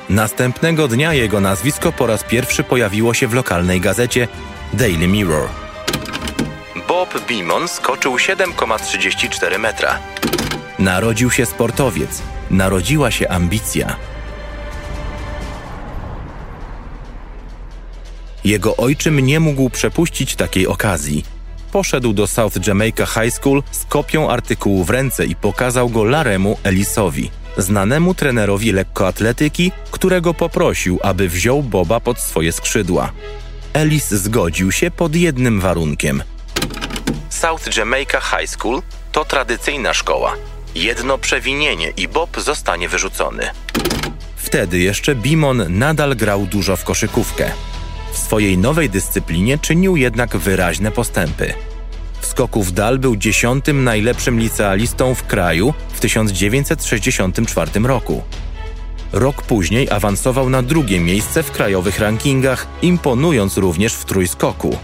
Następnego 0.10 0.88
dnia 0.88 1.14
jego 1.14 1.42
nazwisko 1.42 1.92
po 1.92 2.08
raz 2.08 2.24
pierwszy 2.24 2.64
pojawiło 2.64 3.14
się 3.14 3.28
w 3.28 3.34
lokalnej 3.34 3.82
gazecie 3.82 4.28
Daily 4.74 5.08
Mirror. 5.08 5.50
Bob 6.88 7.26
Beamon 7.28 7.68
skoczył 7.68 8.16
7,34 8.16 9.60
metra. 9.60 10.00
Narodził 10.80 11.32
się 11.32 11.46
sportowiec, 11.46 12.22
narodziła 12.52 13.12
się 13.12 13.30
ambicja. 13.30 13.96
Jego 18.44 18.78
ojczym 18.78 19.20
nie 19.20 19.40
mógł 19.40 19.70
przepuścić 19.70 20.36
takiej 20.36 20.68
okazji. 20.68 21.39
Poszedł 21.72 22.14
do 22.14 22.28
South 22.28 22.68
Jamaica 22.68 23.06
High 23.06 23.34
School 23.34 23.64
z 23.72 23.86
kopią 23.86 24.30
artykułu 24.30 24.84
w 24.84 24.90
ręce 24.90 25.26
i 25.26 25.36
pokazał 25.36 25.90
go 25.90 26.04
Laremu 26.04 26.58
Ellisowi, 26.64 27.32
znanemu 27.58 28.14
trenerowi 28.14 28.72
lekkoatletyki, 28.72 29.72
którego 29.92 30.34
poprosił, 30.34 31.00
aby 31.04 31.30
wziął 31.30 31.64
Boba 31.64 32.00
pod 32.00 32.20
swoje 32.20 32.52
skrzydła. 32.52 33.12
Ellis 33.74 34.12
zgodził 34.12 34.72
się 34.72 34.92
pod 34.92 35.16
jednym 35.16 35.60
warunkiem. 35.60 36.24
South 37.30 37.78
Jamaica 37.78 38.22
High 38.22 38.50
School 38.50 38.82
to 39.12 39.26
tradycyjna 39.26 39.94
szkoła. 39.94 40.36
Jedno 40.76 41.18
przewinienie 41.18 41.94
i 41.98 42.08
Bob 42.08 42.40
zostanie 42.40 42.90
wyrzucony. 42.90 43.50
Wtedy 44.36 44.80
jeszcze 44.80 45.16
Bimon 45.16 45.66
nadal 45.70 46.16
grał 46.16 46.46
dużo 46.46 46.76
w 46.76 46.84
koszykówkę. 46.84 47.52
W 48.20 48.22
swojej 48.22 48.58
nowej 48.58 48.90
dyscyplinie 48.90 49.58
czynił 49.58 49.98
jednak 49.98 50.38
wyraźne 50.38 50.92
postępy. 50.92 51.54
W 52.22 52.26
skoku 52.26 52.64
w 52.64 52.72
dal 52.72 53.00
był 53.00 53.16
dziesiątym 53.16 53.84
najlepszym 53.84 54.40
licealistą 54.40 55.16
w 55.16 55.24
kraju 55.24 55.74
w 55.94 56.00
1964 56.00 57.72
roku. 57.84 58.24
Rok 59.12 59.42
później 59.42 59.90
awansował 59.90 60.50
na 60.50 60.62
drugie 60.62 61.00
miejsce 61.00 61.44
w 61.44 61.52
krajowych 61.52 62.00
rankingach, 62.00 62.68
imponując 62.82 63.58
również 63.58 63.94
w 63.94 64.06
trójskoku. 64.06 64.78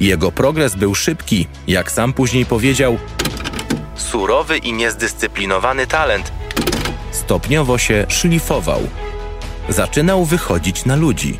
Jego 0.00 0.32
progres 0.32 0.74
był 0.74 0.94
szybki, 0.94 1.46
jak 1.66 1.92
sam 1.92 2.12
później 2.12 2.46
powiedział, 2.46 2.98
surowy 3.94 4.58
i 4.58 4.72
niezdyscyplinowany 4.72 5.86
talent 5.86 6.32
stopniowo 7.10 7.78
się 7.78 8.06
szlifował. 8.08 8.80
Zaczynał 9.68 10.24
wychodzić 10.24 10.84
na 10.84 10.96
ludzi. 10.96 11.38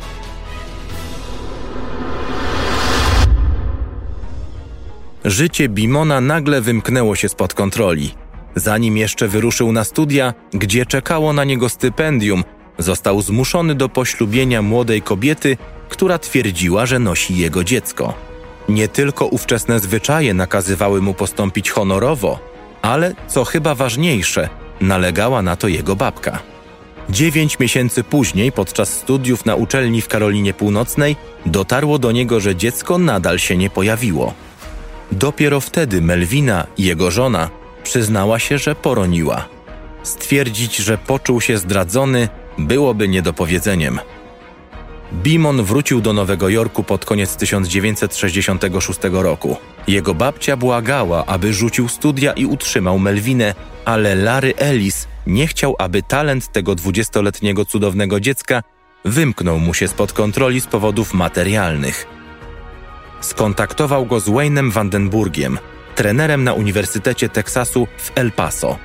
Życie 5.25 5.69
Bimona 5.69 6.21
nagle 6.21 6.61
wymknęło 6.61 7.15
się 7.15 7.29
spod 7.29 7.53
kontroli. 7.53 8.11
Zanim 8.55 8.97
jeszcze 8.97 9.27
wyruszył 9.27 9.71
na 9.71 9.83
studia, 9.83 10.33
gdzie 10.53 10.85
czekało 10.85 11.33
na 11.33 11.43
niego 11.43 11.69
stypendium, 11.69 12.43
został 12.77 13.21
zmuszony 13.21 13.75
do 13.75 13.89
poślubienia 13.89 14.61
młodej 14.61 15.01
kobiety, 15.01 15.57
która 15.89 16.19
twierdziła, 16.19 16.85
że 16.85 16.99
nosi 16.99 17.37
jego 17.37 17.63
dziecko. 17.63 18.13
Nie 18.69 18.87
tylko 18.87 19.25
ówczesne 19.25 19.79
zwyczaje 19.79 20.33
nakazywały 20.33 21.01
mu 21.01 21.13
postąpić 21.13 21.69
honorowo, 21.69 22.39
ale, 22.81 23.15
co 23.27 23.45
chyba 23.45 23.75
ważniejsze, 23.75 24.49
nalegała 24.81 25.41
na 25.41 25.55
to 25.55 25.67
jego 25.67 25.95
babka. 25.95 26.39
Dziewięć 27.09 27.59
miesięcy 27.59 28.03
później, 28.03 28.51
podczas 28.51 28.93
studiów 28.93 29.45
na 29.45 29.55
uczelni 29.55 30.01
w 30.01 30.07
Karolinie 30.07 30.53
Północnej, 30.53 31.15
dotarło 31.45 31.99
do 31.99 32.11
niego, 32.11 32.39
że 32.39 32.55
dziecko 32.55 32.97
nadal 32.97 33.39
się 33.39 33.57
nie 33.57 33.69
pojawiło. 33.69 34.33
Dopiero 35.11 35.61
wtedy 35.61 36.01
Melwina, 36.01 36.67
jego 36.77 37.11
żona, 37.11 37.49
przyznała 37.83 38.39
się, 38.39 38.57
że 38.57 38.75
poroniła. 38.75 39.45
Stwierdzić, 40.03 40.75
że 40.75 40.97
poczuł 40.97 41.41
się 41.41 41.57
zdradzony, 41.57 42.29
byłoby 42.57 43.07
niedopowiedzeniem. 43.07 43.99
Bimon 45.13 45.63
wrócił 45.63 46.01
do 46.01 46.13
Nowego 46.13 46.49
Jorku 46.49 46.83
pod 46.83 47.05
koniec 47.05 47.35
1966 47.35 48.99
roku. 49.11 49.57
Jego 49.87 50.13
babcia 50.13 50.57
błagała, 50.57 51.25
aby 51.25 51.53
rzucił 51.53 51.87
studia 51.87 52.33
i 52.33 52.45
utrzymał 52.45 52.99
Melwinę, 52.99 53.55
ale 53.85 54.15
Larry 54.15 54.53
Ellis 54.57 55.07
nie 55.27 55.47
chciał, 55.47 55.75
aby 55.79 56.03
talent 56.03 56.51
tego 56.51 56.75
dwudziestoletniego 56.75 57.65
cudownego 57.65 58.19
dziecka 58.19 58.63
wymknął 59.05 59.59
mu 59.59 59.73
się 59.73 59.87
spod 59.87 60.13
kontroli 60.13 60.61
z 60.61 60.67
powodów 60.67 61.13
materialnych. 61.13 62.18
Skontaktował 63.21 64.05
go 64.05 64.19
z 64.19 64.29
Wayne'em 64.29 64.71
Vandenburgiem, 64.71 65.59
trenerem 65.95 66.43
na 66.43 66.53
Uniwersytecie 66.53 67.29
Teksasu 67.29 67.87
w 67.97 68.11
El 68.15 68.31
Paso. 68.31 68.77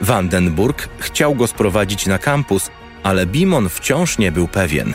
Vandenburg 0.00 0.88
chciał 0.98 1.34
go 1.34 1.46
sprowadzić 1.46 2.06
na 2.06 2.18
kampus, 2.18 2.70
ale 3.02 3.26
Bimon 3.26 3.68
wciąż 3.68 4.18
nie 4.18 4.32
był 4.32 4.48
pewien. 4.48 4.94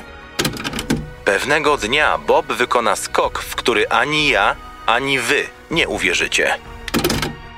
Pewnego 1.26 1.78
dnia 1.78 2.17
Bob 2.17 2.54
wykona 2.54 2.95
skok, 2.95 3.39
w 3.39 3.56
który 3.56 3.89
ani 3.89 4.30
ja, 4.30 4.56
ani 4.86 5.19
wy 5.19 5.43
nie 5.71 5.88
uwierzycie. 5.88 6.58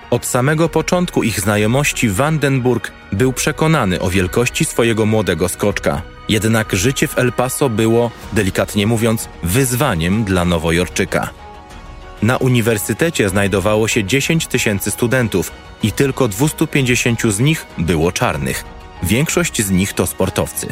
Od 0.10 0.26
samego 0.26 0.70
początku 0.70 1.24
ich 1.24 1.40
znajomości 1.40 2.10
Vandenburg 2.10 2.92
był 3.12 3.34
przekonany 3.34 4.02
o 4.02 4.10
wielkości 4.10 4.66
swojego 4.66 5.06
młodego 5.06 5.50
skoczka. 5.50 6.02
Jednak 6.30 6.76
życie 6.76 7.08
w 7.08 7.18
El 7.18 7.34
Paso 7.34 7.70
było, 7.70 8.12
delikatnie 8.34 8.88
mówiąc, 8.88 9.30
wyzwaniem 9.44 10.24
dla 10.24 10.46
Nowojorczyka. 10.46 11.30
Na 12.22 12.38
uniwersytecie 12.38 13.30
znajdowało 13.30 13.88
się 13.88 14.04
10 14.04 14.48
tysięcy 14.48 14.92
studentów 14.92 15.52
i 15.84 15.92
tylko 15.92 16.28
250 16.28 17.22
z 17.22 17.40
nich 17.40 17.66
było 17.78 18.12
czarnych. 18.12 18.64
Większość 19.04 19.62
z 19.62 19.72
nich 19.72 19.94
to 19.94 20.08
sportowcy. 20.08 20.68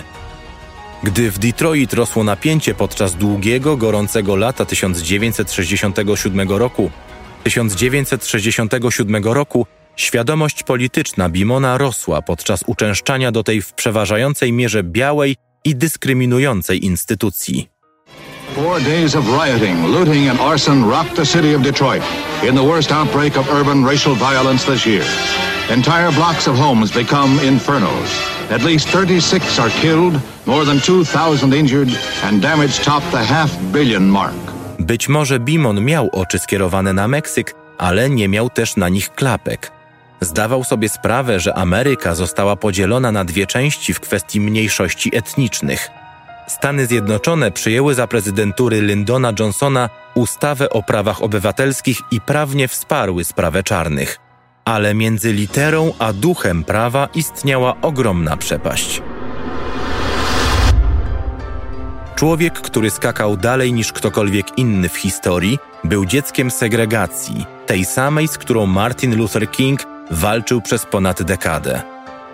Gdy 1.03 1.31
w 1.31 1.39
Detroit 1.39 1.93
rosło 1.93 2.23
napięcie 2.23 2.73
podczas 2.73 3.15
długiego, 3.15 3.77
gorącego 3.77 4.35
lata 4.35 4.65
1967 4.65 6.51
roku, 6.51 6.91
1967 7.43 9.23
roku 9.23 9.67
świadomość 9.95 10.63
polityczna 10.63 11.29
Bimona 11.29 11.77
rosła 11.77 12.21
podczas 12.21 12.63
uczęszczania 12.67 13.31
do 13.31 13.43
tej 13.43 13.61
w 13.61 13.73
przeważającej 13.73 14.53
mierze 14.53 14.83
białej 14.83 15.35
i 15.63 15.75
dyskryminującej 15.75 16.85
instytucji. 16.85 17.69
Four 18.55 18.81
days 18.81 19.15
of 19.15 19.25
rioting, 19.25 19.85
looting 19.87 20.29
and 20.29 20.41
arson 20.41 20.89
rocked 20.89 21.15
the 21.15 21.25
city 21.25 21.55
of 21.55 21.61
Detroit 21.61 22.03
in 22.49 22.55
the 22.55 22.63
worst 22.63 22.91
outbreak 22.91 23.37
of 23.37 23.49
urban 23.49 23.85
racial 23.85 24.15
violence 24.15 24.65
this 24.65 24.85
year. 24.85 25.05
Entire 25.69 26.11
blocks 26.11 26.47
of 26.47 26.57
homes 26.57 26.91
become 26.91 27.39
infernos. 27.39 28.09
At 28.51 28.63
least 28.63 28.87
36 28.89 29.59
are 29.59 29.71
killed, 29.81 30.19
more 30.45 30.65
than 30.65 30.79
2,000 30.79 31.53
injured, 31.53 31.89
and 32.23 32.41
damage 32.41 32.79
topped 32.79 33.11
the 33.11 33.23
half 33.23 33.51
billion 33.71 34.09
mark. 34.09 34.35
Być 34.79 35.09
może 35.09 35.39
Bimon 35.39 35.85
miał 35.85 36.09
oczy 36.11 36.39
skierowane 36.39 36.93
na 36.93 37.07
Meksyk, 37.07 37.55
ale 37.77 38.09
nie 38.09 38.27
miał 38.27 38.49
też 38.49 38.75
na 38.75 38.89
nich 38.89 39.09
klapek. 39.09 39.74
Zdawał 40.21 40.63
sobie 40.63 40.89
sprawę, 40.89 41.39
że 41.39 41.57
Ameryka 41.57 42.15
została 42.15 42.55
podzielona 42.55 43.11
na 43.11 43.25
dwie 43.25 43.47
części 43.47 43.93
w 43.93 43.99
kwestii 43.99 44.41
mniejszości 44.41 45.17
etnicznych. 45.17 45.89
Stany 46.47 46.85
Zjednoczone 46.85 47.51
przyjęły 47.51 47.93
za 47.93 48.07
prezydentury 48.07 48.81
Lyndona 48.81 49.33
Johnsona 49.39 49.89
ustawę 50.15 50.69
o 50.69 50.83
prawach 50.83 51.23
obywatelskich 51.23 52.01
i 52.11 52.21
prawnie 52.21 52.67
wsparły 52.67 53.23
sprawę 53.23 53.63
czarnych. 53.63 54.19
Ale 54.65 54.93
między 54.93 55.33
literą 55.33 55.93
a 55.99 56.13
duchem 56.13 56.63
prawa 56.63 57.07
istniała 57.13 57.75
ogromna 57.81 58.37
przepaść. 58.37 59.01
Człowiek, 62.15 62.53
który 62.53 62.89
skakał 62.89 63.37
dalej 63.37 63.73
niż 63.73 63.93
ktokolwiek 63.93 64.57
inny 64.57 64.89
w 64.89 64.97
historii, 64.97 65.59
był 65.83 66.05
dzieckiem 66.05 66.51
segregacji, 66.51 67.45
tej 67.65 67.85
samej, 67.85 68.27
z 68.27 68.37
którą 68.37 68.65
Martin 68.65 69.15
Luther 69.15 69.51
King 69.51 69.94
walczył 70.11 70.61
przez 70.61 70.85
ponad 70.85 71.23
dekadę. 71.23 71.81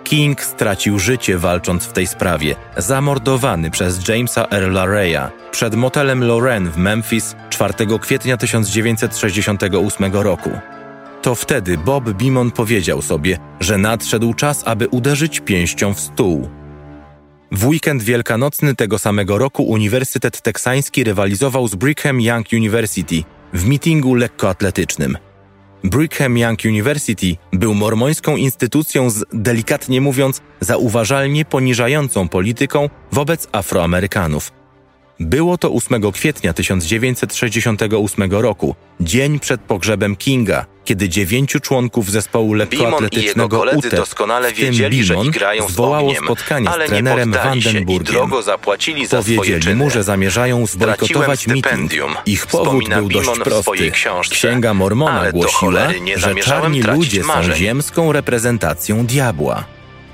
King 0.04 0.42
stracił 0.42 0.98
życie 0.98 1.38
walcząc 1.38 1.84
w 1.84 1.92
tej 1.92 2.06
sprawie, 2.06 2.56
zamordowany 2.76 3.70
przez 3.70 4.08
Jamesa 4.08 4.46
Earla 4.50 4.86
Reya 4.86 5.30
przed 5.50 5.74
motelem 5.74 6.24
Lorraine 6.24 6.70
w 6.70 6.76
Memphis 6.76 7.36
4 7.50 7.74
kwietnia 8.00 8.36
1968 8.36 10.12
roku. 10.12 10.50
To 11.22 11.34
wtedy 11.34 11.78
Bob 11.78 12.10
Beamon 12.10 12.50
powiedział 12.50 13.02
sobie, 13.02 13.38
że 13.60 13.78
nadszedł 13.78 14.34
czas, 14.34 14.62
aby 14.66 14.88
uderzyć 14.88 15.40
pięścią 15.40 15.94
w 15.94 16.00
stół. 16.00 16.48
W 17.52 17.66
weekend 17.66 18.02
wielkanocny 18.02 18.74
tego 18.74 18.98
samego 18.98 19.38
roku 19.38 19.62
Uniwersytet 19.62 20.40
Teksański 20.40 21.04
rywalizował 21.04 21.68
z 21.68 21.74
Brigham 21.74 22.20
Young 22.20 22.46
University 22.52 23.22
w 23.52 23.66
mitingu 23.66 24.14
lekkoatletycznym– 24.14 25.18
Brigham 25.84 26.38
Young 26.38 26.64
University 26.64 27.36
był 27.52 27.74
mormońską 27.74 28.36
instytucją 28.36 29.10
z, 29.10 29.24
delikatnie 29.32 30.00
mówiąc, 30.00 30.40
zauważalnie 30.60 31.44
poniżającą 31.44 32.28
polityką 32.28 32.88
wobec 33.12 33.48
Afroamerykanów. 33.52 34.61
Było 35.22 35.58
to 35.58 35.72
8 35.72 36.12
kwietnia 36.12 36.52
1968 36.52 38.32
roku, 38.32 38.74
dzień 39.00 39.40
przed 39.40 39.60
pogrzebem 39.60 40.16
Kinga, 40.16 40.66
kiedy 40.84 41.08
dziewięciu 41.08 41.60
członków 41.60 42.10
zespołu 42.10 42.54
lekkoatletycznego 42.54 43.64
UTE, 43.76 43.90
doskonale 43.90 44.50
w 44.50 44.56
tym 44.56 44.66
wiedzieli, 44.66 45.02
Bimon, 45.02 45.30
zwołało 45.68 46.14
spotkanie 46.14 46.70
z 46.70 46.88
trenerem 46.88 47.32
Vandenburgiem. 47.32 48.30
Powiedzieli 49.36 49.76
mu, 49.76 49.90
że 49.90 50.04
zamierzają 50.04 50.66
zbojkotować 50.66 51.46
meeting. 51.46 51.92
Ich 52.26 52.46
powód 52.46 52.88
był 52.88 53.08
dość 53.08 53.30
prosty. 53.44 53.92
Księga 54.30 54.74
Mormona 54.74 55.32
głosiła, 55.32 55.88
że 56.16 56.34
czarni 56.34 56.82
ludzie 56.82 57.24
są 57.24 57.54
ziemską 57.54 58.12
reprezentacją 58.12 59.06
diabła. 59.06 59.64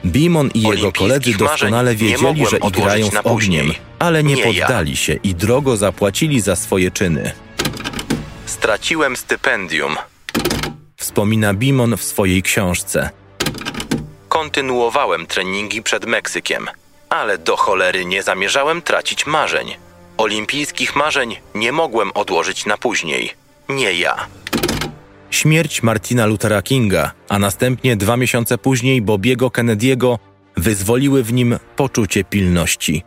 Bimon 0.04 0.50
i 0.54 0.62
jego 0.62 0.92
koledzy 0.92 1.34
doskonale 1.34 1.94
wiedzieli, 1.94 2.46
że 2.46 2.58
igrają 2.58 3.10
z 3.10 3.16
ogniem, 3.24 3.72
ale 3.98 4.24
nie, 4.24 4.34
nie 4.34 4.44
poddali 4.44 4.96
się 4.96 5.14
i 5.14 5.34
drogo 5.34 5.76
zapłacili 5.76 6.40
za 6.40 6.56
swoje 6.56 6.90
czyny. 6.90 7.32
Straciłem 8.46 9.16
stypendium. 9.16 9.96
Wspomina 10.96 11.54
Bimon 11.54 11.96
w 11.96 12.02
swojej 12.02 12.42
książce. 12.42 13.10
Kontynuowałem 14.28 15.26
treningi 15.26 15.82
przed 15.82 16.06
Meksykiem, 16.06 16.66
ale 17.08 17.38
do 17.38 17.56
cholery 17.56 18.04
nie 18.04 18.22
zamierzałem 18.22 18.82
tracić 18.82 19.26
marzeń. 19.26 19.74
Olimpijskich 20.16 20.96
marzeń 20.96 21.36
nie 21.54 21.72
mogłem 21.72 22.10
odłożyć 22.14 22.66
na 22.66 22.78
później. 22.78 23.32
Nie 23.68 23.92
ja. 23.92 24.26
Śmierć 25.30 25.82
Martina 25.82 26.26
Luthera 26.26 26.62
Kinga, 26.62 27.12
a 27.28 27.38
następnie 27.38 27.96
dwa 27.96 28.16
miesiące 28.16 28.58
później 28.58 29.02
Bobiego 29.02 29.48
Kennedy'ego 29.48 30.18
wyzwoliły 30.56 31.22
w 31.22 31.32
nim 31.32 31.58
poczucie 31.76 32.24
pilności. 32.24 33.02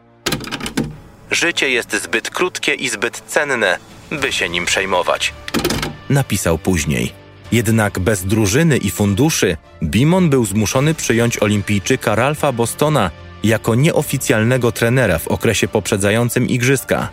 Życie 1.32 1.70
jest 1.70 2.04
zbyt 2.04 2.30
krótkie 2.30 2.74
i 2.74 2.90
zbyt 2.90 3.24
cenne, 3.28 3.78
by 4.12 4.32
się 4.32 4.50
nim 4.50 4.66
przejmować. 4.66 5.34
Napisał 6.10 6.58
później. 6.58 7.12
Jednak 7.52 8.00
bez 8.00 8.26
drużyny 8.26 8.78
i 8.78 8.92
funduszy 8.92 9.58
Bimon 9.84 10.30
był 10.30 10.46
zmuszony 10.46 10.94
przyjąć 10.94 11.44
olimpijczyka 11.44 12.16
Ralfa 12.16 12.52
Bostona 12.52 13.12
jako 13.44 13.76
nieoficjalnego 13.76 14.72
trenera 14.72 15.20
w 15.20 15.28
okresie 15.28 15.68
poprzedzającym 15.68 16.48
igrzyska. 16.48 17.10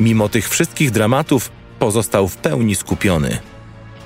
Mimo 0.00 0.28
tych 0.28 0.48
wszystkich 0.48 0.90
dramatów 0.90 1.50
pozostał 1.78 2.28
w 2.28 2.36
pełni 2.36 2.74
skupiony. 2.74 3.38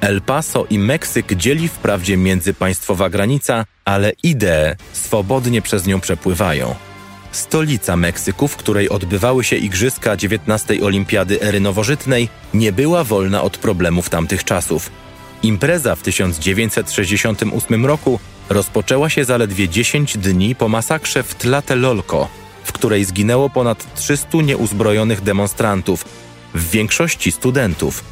El 0.03 0.21
Paso 0.21 0.67
i 0.71 0.79
Meksyk 0.79 1.35
dzieli 1.35 1.69
wprawdzie 1.69 2.17
międzypaństwowa 2.17 3.11
granica, 3.11 3.65
ale 3.85 4.13
idee 4.23 4.77
swobodnie 4.93 5.63
przez 5.63 5.87
nią 5.87 6.01
przepływają. 6.01 6.75
Stolica 7.33 7.97
Meksyku, 7.97 8.49
w 8.49 8.57
której 8.57 8.89
odbywały 8.89 9.45
się 9.45 9.57
igrzyska 9.57 10.13
XIX 10.13 10.83
Olimpiady 10.83 11.43
Ery 11.43 11.61
Nowożytnej, 11.61 12.29
nie 12.55 12.73
była 12.73 13.05
wolna 13.05 13.43
od 13.43 13.59
problemów 13.59 14.11
tamtych 14.11 14.45
czasów. 14.45 14.91
Impreza 15.43 15.97
w 15.97 16.03
1968 16.03 17.87
roku 17.87 18.21
rozpoczęła 18.49 19.09
się 19.09 19.25
zaledwie 19.25 19.69
10 19.69 20.19
dni 20.19 20.55
po 20.55 20.69
masakrze 20.69 21.23
w 21.23 21.35
Tlatelolco, 21.35 22.29
w 22.65 22.73
której 22.73 23.05
zginęło 23.05 23.51
ponad 23.51 23.95
300 23.95 24.39
nieuzbrojonych 24.43 25.21
demonstrantów, 25.21 26.05
w 26.55 26.71
większości 26.71 27.33
studentów. 27.33 28.12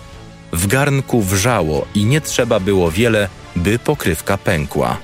W 0.52 0.66
garnku 0.66 1.22
wrzało 1.22 1.86
i 1.94 2.04
nie 2.04 2.20
trzeba 2.20 2.60
było 2.60 2.90
wiele, 2.90 3.28
by 3.56 3.78
pokrywka 3.78 4.38
pękła. 4.38 4.98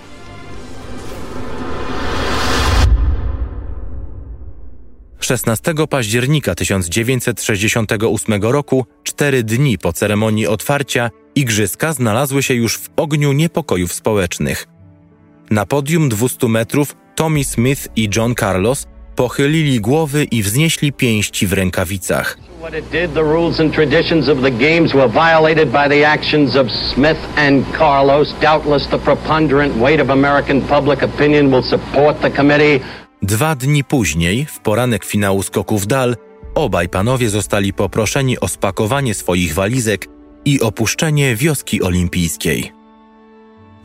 Szesnastego 5.20 5.86
października 5.86 6.54
1968 6.54 8.42
roku, 8.42 8.86
cztery 9.02 9.42
dni 9.42 9.78
po 9.78 9.92
ceremonii 9.92 10.46
otwarcia, 10.46 11.10
igrzyska 11.34 11.92
znalazły 11.92 12.42
się 12.42 12.54
już 12.54 12.78
w 12.78 12.88
ogniu 12.96 13.32
niepokojów 13.32 13.92
społecznych. 13.92 14.66
Na 15.50 15.66
podium 15.66 16.08
200 16.08 16.48
metrów 16.48 16.96
Tommy 17.14 17.44
Smith 17.44 17.88
i 17.96 18.08
John 18.16 18.34
Carlos 18.34 18.86
pochylili 19.16 19.80
głowy 19.80 20.24
i 20.24 20.42
wznieśli 20.42 20.92
pięści 20.92 21.46
w 21.46 21.52
rękawicach. 21.52 22.45
What 22.60 22.74
it 22.74 22.90
did, 22.90 23.14
the 23.14 23.22
rules 23.22 23.60
and 23.60 23.72
traditions 23.72 24.28
of 24.28 24.40
the 24.40 24.50
games 24.50 24.94
were 24.94 25.08
violated 25.08 25.68
by 25.72 25.88
the 25.88 26.04
actions 26.04 26.56
of 26.56 26.70
Smith 26.94 27.18
and 27.36 27.64
Carlos. 27.72 28.34
Doubtless 28.40 28.86
the 28.86 28.98
preponderant 28.98 29.76
weight 29.76 30.00
of 30.00 30.10
American 30.10 30.62
public 30.62 31.02
opinion 31.02 31.50
will 31.50 31.62
support 31.62 32.20
the 32.20 32.30
committee. 32.30 32.80
Dwa 33.22 33.54
dni 33.54 33.84
później, 33.84 34.44
w 34.44 34.60
poranek 34.60 35.04
finału 35.04 35.42
skoków 35.42 35.86
dal, 35.86 36.16
obaj 36.54 36.88
panowie 36.88 37.30
zostali 37.30 37.72
poproszeni 37.72 38.40
o 38.40 38.48
spakowanie 38.48 39.14
swoich 39.14 39.54
walizek 39.54 40.06
i 40.44 40.60
opuszczenie 40.60 41.36
wioski 41.36 41.82
olimpijskiej. 41.82 42.72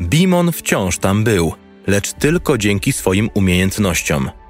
Bimon 0.01 0.51
wciąż 0.51 0.97
tam 0.97 1.23
był, 1.23 1.53
lecz 1.87 2.13
tylko 2.13 2.57
dzięki 2.57 2.93
swoim 2.93 3.29
umiejętnościom– 3.33 4.29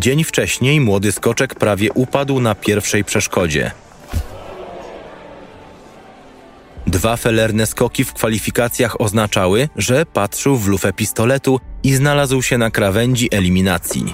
Dzień 0.00 0.24
wcześniej 0.24 0.80
młody 0.80 1.12
skoczek 1.12 1.54
prawie 1.54 1.92
upadł 1.92 2.40
na 2.40 2.54
pierwszej 2.54 3.04
przeszkodzie. 3.04 3.70
Dwa 6.86 7.16
felerne 7.16 7.66
skoki 7.66 8.04
w 8.04 8.12
kwalifikacjach 8.12 9.00
oznaczały, 9.00 9.68
że 9.76 10.06
patrzył 10.06 10.56
w 10.56 10.68
lufę 10.68 10.92
pistoletu 10.92 11.60
i 11.82 11.94
znalazł 11.94 12.42
się 12.42 12.58
na 12.58 12.70
krawędzi 12.70 13.28
eliminacji. 13.32 14.12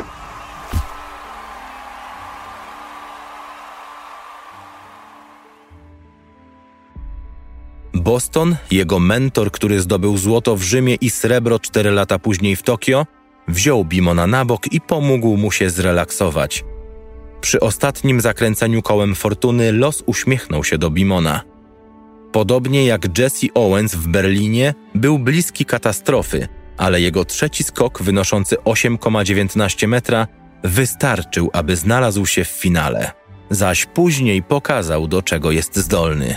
Boston, 7.94 8.56
jego 8.70 8.98
mentor, 8.98 9.50
który 9.52 9.80
zdobył 9.80 10.18
złoto 10.18 10.56
w 10.56 10.62
Rzymie 10.62 10.94
i 10.94 11.10
srebro 11.10 11.58
cztery 11.58 11.90
lata 11.90 12.18
później 12.18 12.56
w 12.56 12.62
Tokio, 12.62 13.06
Wziął 13.48 13.84
Bimona 13.84 14.26
na 14.26 14.44
bok 14.44 14.72
i 14.72 14.80
pomógł 14.80 15.36
mu 15.36 15.50
się 15.50 15.70
zrelaksować. 15.70 16.64
Przy 17.40 17.60
ostatnim 17.60 18.20
zakręceniu 18.20 18.82
kołem 18.82 19.14
fortuny 19.14 19.72
los 19.72 20.02
uśmiechnął 20.06 20.64
się 20.64 20.78
do 20.78 20.90
Bimona. 20.90 21.42
Podobnie 22.32 22.86
jak 22.86 23.18
Jesse 23.18 23.46
Owens 23.54 23.94
w 23.94 24.08
Berlinie, 24.08 24.74
był 24.94 25.18
bliski 25.18 25.64
katastrofy, 25.64 26.48
ale 26.76 27.00
jego 27.00 27.24
trzeci 27.24 27.64
skok 27.64 28.02
wynoszący 28.02 28.56
8,19 28.56 29.88
metra 29.88 30.26
wystarczył, 30.64 31.50
aby 31.52 31.76
znalazł 31.76 32.26
się 32.26 32.44
w 32.44 32.48
finale. 32.48 33.12
Zaś 33.50 33.86
później 33.86 34.42
pokazał, 34.42 35.08
do 35.08 35.22
czego 35.22 35.50
jest 35.50 35.76
zdolny. 35.76 36.36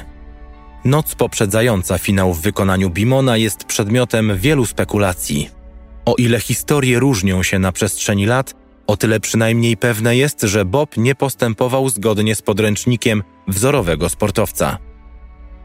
Noc 0.86 1.16
poprzedzająca 1.16 1.98
finał 1.98 2.34
w 2.34 2.42
wykonaniu 2.42 2.90
Bimona 2.90 3.38
jest 3.38 3.64
przedmiotem 3.64 4.38
wielu 4.38 4.66
spekulacji. 4.66 5.59
O 6.10 6.16
ile 6.18 6.40
historie 6.40 7.00
różnią 7.00 7.44
się 7.44 7.60
na 7.60 7.72
przestrzeni 7.72 8.26
lat, 8.26 8.56
o 8.88 8.98
tyle 8.98 9.20
przynajmniej 9.20 9.78
pewne 9.78 10.18
jest, 10.18 10.42
że 10.42 10.66
Bob 10.66 10.98
nie 10.98 11.16
postępował 11.16 11.90
zgodnie 11.90 12.36
z 12.36 12.42
podręcznikiem 12.42 13.24
wzorowego 13.48 14.10
sportowca. 14.10 14.78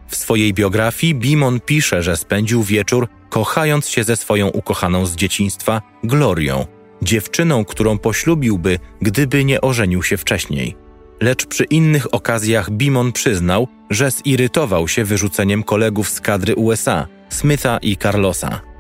W 0.09 0.17
swojej 0.17 0.55
biografii 0.55 1.15
Bimon 1.15 1.61
pisze, 1.61 2.03
że 2.03 2.17
spędził 2.17 2.63
wieczór 2.63 3.09
kochając 3.31 3.89
się 3.89 4.05
ze 4.05 4.17
swoją 4.17 4.49
ukochaną 4.49 5.07
z 5.07 5.17
dzieciństwa 5.17 5.83
Glorią, 6.03 6.67
dziewczyną, 7.03 7.65
którą 7.65 7.99
poślubiłby, 7.99 8.79
gdyby 9.03 9.45
nie 9.45 9.61
ożenił 9.61 10.03
się 10.03 10.17
wcześniej. 10.17 10.77
Lecz 11.21 11.47
przy 11.47 11.65
innych 11.65 12.15
okazjach 12.15 12.71
Bimon 12.71 13.13
przyznał, 13.13 13.69
że 13.91 14.11
zirytował 14.11 14.89
się 14.89 15.05
wyrzuceniem 15.05 15.63
kolegów 15.63 16.09
z 16.09 16.21
kadry 16.21 16.55
USA, 16.55 17.07
Smitha 17.29 17.79
i 17.79 17.97
Carlosa. 17.97 18.74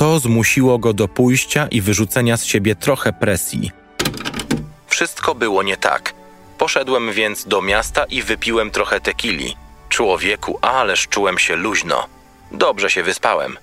To 0.00 0.18
zmusiło 0.18 0.78
go 0.78 0.92
do 0.92 1.08
pójścia 1.08 1.66
i 1.66 1.80
wyrzucenia 1.80 2.36
z 2.36 2.44
siebie 2.44 2.74
trochę 2.74 3.12
presji. 3.12 3.70
Wszystko 4.86 5.34
było 5.34 5.62
nie 5.62 5.76
tak. 5.76 6.14
Poszedłem 6.58 7.12
więc 7.12 7.46
do 7.46 7.62
miasta 7.62 8.04
i 8.04 8.22
wypiłem 8.22 8.70
trochę 8.70 9.00
tekili. 9.00 9.56
Człowieku, 9.88 10.58
ależ 10.62 11.08
czułem 11.08 11.38
się 11.38 11.56
luźno. 11.56 12.06
Dobrze 12.52 12.90
się 12.90 13.02
wyspałem. 13.02 13.56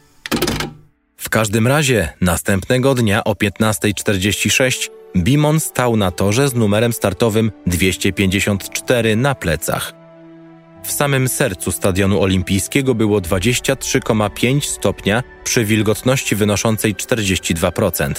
W 1.17 1.29
każdym 1.29 1.67
razie, 1.67 2.13
następnego 2.21 2.95
dnia 2.95 3.23
o 3.23 3.33
15.46 3.33 4.89
Bimon 5.15 5.59
stał 5.59 5.95
na 5.95 6.11
torze 6.11 6.47
z 6.47 6.53
numerem 6.53 6.93
startowym 6.93 7.51
254 7.67 9.15
na 9.15 9.35
plecach. 9.35 9.96
W 10.87 10.91
samym 10.91 11.29
sercu 11.29 11.71
stadionu 11.71 12.21
olimpijskiego 12.21 12.95
było 12.95 13.21
23,5 13.21 14.61
stopnia 14.61 15.23
przy 15.43 15.65
wilgotności 15.65 16.35
wynoszącej 16.35 16.95
42%. 16.95 18.13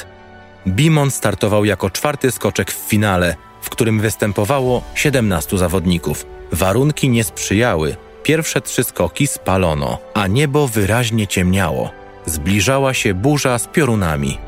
Bimon 0.66 1.10
startował 1.10 1.64
jako 1.64 1.90
czwarty 1.90 2.30
skoczek 2.30 2.72
w 2.72 2.88
finale, 2.88 3.36
w 3.60 3.70
którym 3.70 4.00
występowało 4.00 4.82
17 4.94 5.58
zawodników. 5.58 6.26
Warunki 6.52 7.08
nie 7.08 7.24
sprzyjały. 7.24 7.96
pierwsze 8.22 8.60
trzy 8.60 8.84
skoki 8.84 9.26
spalono, 9.26 9.98
a 10.14 10.26
niebo 10.26 10.68
wyraźnie 10.68 11.26
ciemniało. 11.26 11.90
Zbliżała 12.26 12.94
się 12.94 13.14
burza 13.14 13.58
z 13.58 13.66
piorunami. 13.66 14.38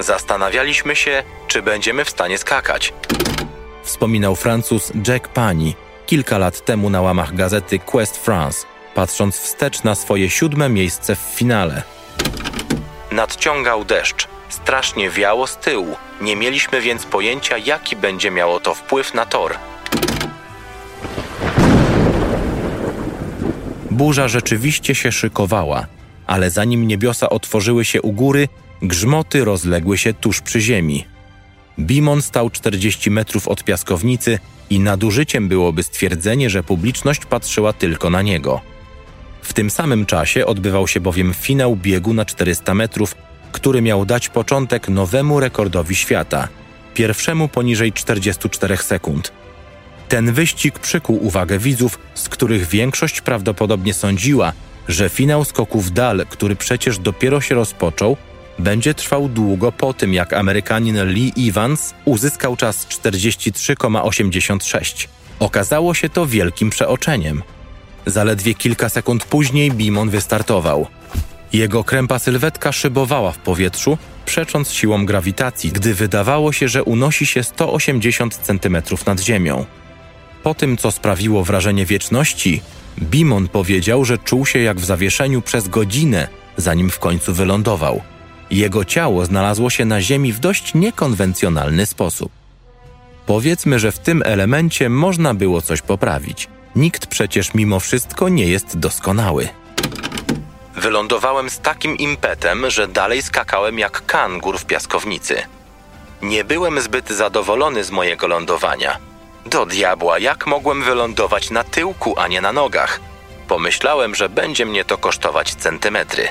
Zastanawialiśmy 0.00 0.96
się, 0.96 1.22
czy 1.48 1.62
będziemy 1.62 2.04
w 2.04 2.10
stanie 2.10 2.38
skakać. 2.38 2.92
Wspominał 3.82 4.36
Francuz 4.36 4.92
Jack 5.08 5.28
Pani 5.28 5.74
kilka 6.06 6.38
lat 6.38 6.64
temu 6.64 6.90
na 6.90 7.00
łamach 7.00 7.34
gazety 7.34 7.78
Quest 7.78 8.16
France, 8.16 8.66
patrząc 8.94 9.36
wstecz 9.38 9.82
na 9.82 9.94
swoje 9.94 10.30
siódme 10.30 10.68
miejsce 10.68 11.16
w 11.16 11.18
finale. 11.18 11.82
Nadciągał 13.12 13.84
deszcz, 13.84 14.28
strasznie 14.48 15.10
wiało 15.10 15.46
z 15.46 15.56
tyłu, 15.56 15.96
nie 16.20 16.36
mieliśmy 16.36 16.80
więc 16.80 17.06
pojęcia, 17.06 17.58
jaki 17.58 17.96
będzie 17.96 18.30
miało 18.30 18.60
to 18.60 18.74
wpływ 18.74 19.14
na 19.14 19.26
tor. 19.26 19.54
Burza 23.90 24.28
rzeczywiście 24.28 24.94
się 24.94 25.12
szykowała, 25.12 25.86
ale 26.26 26.50
zanim 26.50 26.88
niebiosa 26.88 27.28
otworzyły 27.28 27.84
się 27.84 28.02
u 28.02 28.12
góry, 28.12 28.48
grzmoty 28.82 29.44
rozległy 29.44 29.98
się 29.98 30.14
tuż 30.14 30.40
przy 30.40 30.60
ziemi. 30.60 31.15
Bimon 31.78 32.22
stał 32.22 32.50
40 32.50 33.10
metrów 33.10 33.48
od 33.48 33.64
piaskownicy 33.64 34.38
i 34.70 34.80
nadużyciem 34.80 35.48
byłoby 35.48 35.82
stwierdzenie, 35.82 36.50
że 36.50 36.62
publiczność 36.62 37.24
patrzyła 37.24 37.72
tylko 37.72 38.10
na 38.10 38.22
niego. 38.22 38.60
W 39.42 39.52
tym 39.52 39.70
samym 39.70 40.06
czasie 40.06 40.46
odbywał 40.46 40.88
się 40.88 41.00
bowiem 41.00 41.34
finał 41.34 41.76
biegu 41.76 42.14
na 42.14 42.24
400 42.24 42.74
metrów, 42.74 43.14
który 43.52 43.82
miał 43.82 44.06
dać 44.06 44.28
początek 44.28 44.88
nowemu 44.88 45.40
rekordowi 45.40 45.94
świata, 45.94 46.48
pierwszemu 46.94 47.48
poniżej 47.48 47.92
44 47.92 48.76
sekund. 48.76 49.32
Ten 50.08 50.32
wyścig 50.32 50.78
przykuł 50.78 51.26
uwagę 51.26 51.58
widzów, 51.58 51.98
z 52.14 52.28
których 52.28 52.66
większość 52.66 53.20
prawdopodobnie 53.20 53.94
sądziła, 53.94 54.52
że 54.88 55.08
finał 55.08 55.44
skoków 55.44 55.92
dal, 55.92 56.26
który 56.28 56.56
przecież 56.56 56.98
dopiero 56.98 57.40
się 57.40 57.54
rozpoczął, 57.54 58.16
będzie 58.58 58.94
trwał 58.94 59.28
długo 59.28 59.72
po 59.72 59.94
tym, 59.94 60.14
jak 60.14 60.32
Amerykanin 60.32 61.04
Lee 61.04 61.48
Evans 61.48 61.94
uzyskał 62.04 62.56
czas 62.56 62.86
43,86. 62.86 65.08
Okazało 65.38 65.94
się 65.94 66.08
to 66.08 66.26
wielkim 66.26 66.70
przeoczeniem. 66.70 67.42
Zaledwie 68.06 68.54
kilka 68.54 68.88
sekund 68.88 69.24
później 69.24 69.72
Bimon 69.72 70.10
wystartował. 70.10 70.86
Jego 71.52 71.84
krępa 71.84 72.18
sylwetka 72.18 72.72
szybowała 72.72 73.32
w 73.32 73.38
powietrzu, 73.38 73.98
przecząc 74.26 74.70
siłom 74.70 75.06
grawitacji, 75.06 75.72
gdy 75.72 75.94
wydawało 75.94 76.52
się, 76.52 76.68
że 76.68 76.84
unosi 76.84 77.26
się 77.26 77.42
180 77.42 78.36
cm 78.36 78.76
nad 79.06 79.20
ziemią. 79.20 79.64
Po 80.42 80.54
tym, 80.54 80.76
co 80.76 80.90
sprawiło 80.90 81.44
wrażenie 81.44 81.86
wieczności, 81.86 82.62
Bimon 82.98 83.48
powiedział, 83.48 84.04
że 84.04 84.18
czuł 84.18 84.46
się 84.46 84.58
jak 84.58 84.80
w 84.80 84.84
zawieszeniu 84.84 85.42
przez 85.42 85.68
godzinę, 85.68 86.28
zanim 86.56 86.90
w 86.90 86.98
końcu 86.98 87.34
wylądował. 87.34 88.02
Jego 88.50 88.84
ciało 88.84 89.24
znalazło 89.24 89.70
się 89.70 89.84
na 89.84 90.00
Ziemi 90.00 90.32
w 90.32 90.38
dość 90.38 90.74
niekonwencjonalny 90.74 91.86
sposób. 91.86 92.32
Powiedzmy, 93.26 93.78
że 93.78 93.92
w 93.92 93.98
tym 93.98 94.22
elemencie 94.26 94.88
można 94.88 95.34
było 95.34 95.62
coś 95.62 95.82
poprawić. 95.82 96.48
Nikt 96.76 97.06
przecież 97.06 97.54
mimo 97.54 97.80
wszystko 97.80 98.28
nie 98.28 98.48
jest 98.48 98.78
doskonały. 98.78 99.48
Wylądowałem 100.76 101.50
z 101.50 101.58
takim 101.58 101.96
impetem, 101.96 102.70
że 102.70 102.88
dalej 102.88 103.22
skakałem 103.22 103.78
jak 103.78 104.06
kangur 104.06 104.58
w 104.58 104.64
piaskownicy. 104.64 105.42
Nie 106.22 106.44
byłem 106.44 106.80
zbyt 106.80 107.10
zadowolony 107.10 107.84
z 107.84 107.90
mojego 107.90 108.26
lądowania. 108.26 108.98
Do 109.46 109.66
diabła, 109.66 110.18
jak 110.18 110.46
mogłem 110.46 110.82
wylądować 110.82 111.50
na 111.50 111.64
tyłku, 111.64 112.14
a 112.18 112.28
nie 112.28 112.40
na 112.40 112.52
nogach? 112.52 113.00
Pomyślałem, 113.48 114.14
że 114.14 114.28
będzie 114.28 114.66
mnie 114.66 114.84
to 114.84 114.98
kosztować 114.98 115.54
centymetry. 115.54 116.28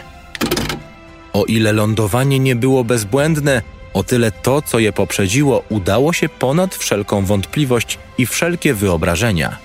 O 1.35 1.45
ile 1.45 1.73
lądowanie 1.73 2.39
nie 2.39 2.55
było 2.55 2.83
bezbłędne, 2.83 3.61
o 3.93 4.03
tyle 4.03 4.31
to, 4.31 4.61
co 4.61 4.79
je 4.79 4.93
poprzedziło, 4.93 5.63
udało 5.69 6.13
się 6.13 6.29
ponad 6.29 6.75
wszelką 6.75 7.25
wątpliwość 7.25 7.99
i 8.17 8.25
wszelkie 8.25 8.73
wyobrażenia. 8.73 9.57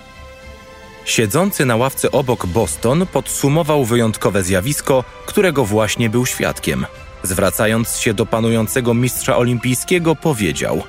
Siedzący 1.05 1.67
na 1.67 1.77
ławce 1.77 2.11
obok 2.11 2.47
Boston 2.47 3.07
podsumował 3.07 3.85
wyjątkowe 3.85 4.43
zjawisko, 4.43 5.05
którego 5.27 5.65
właśnie 5.65 6.11
był 6.11 6.27
świadkiem. 6.27 6.87
Zwracając 7.23 7.97
się 7.97 8.15
do 8.15 8.27
panującego 8.27 8.95
mistrza 8.95 9.37
olimpijskiego, 9.37 10.17
powiedział: 10.17 10.83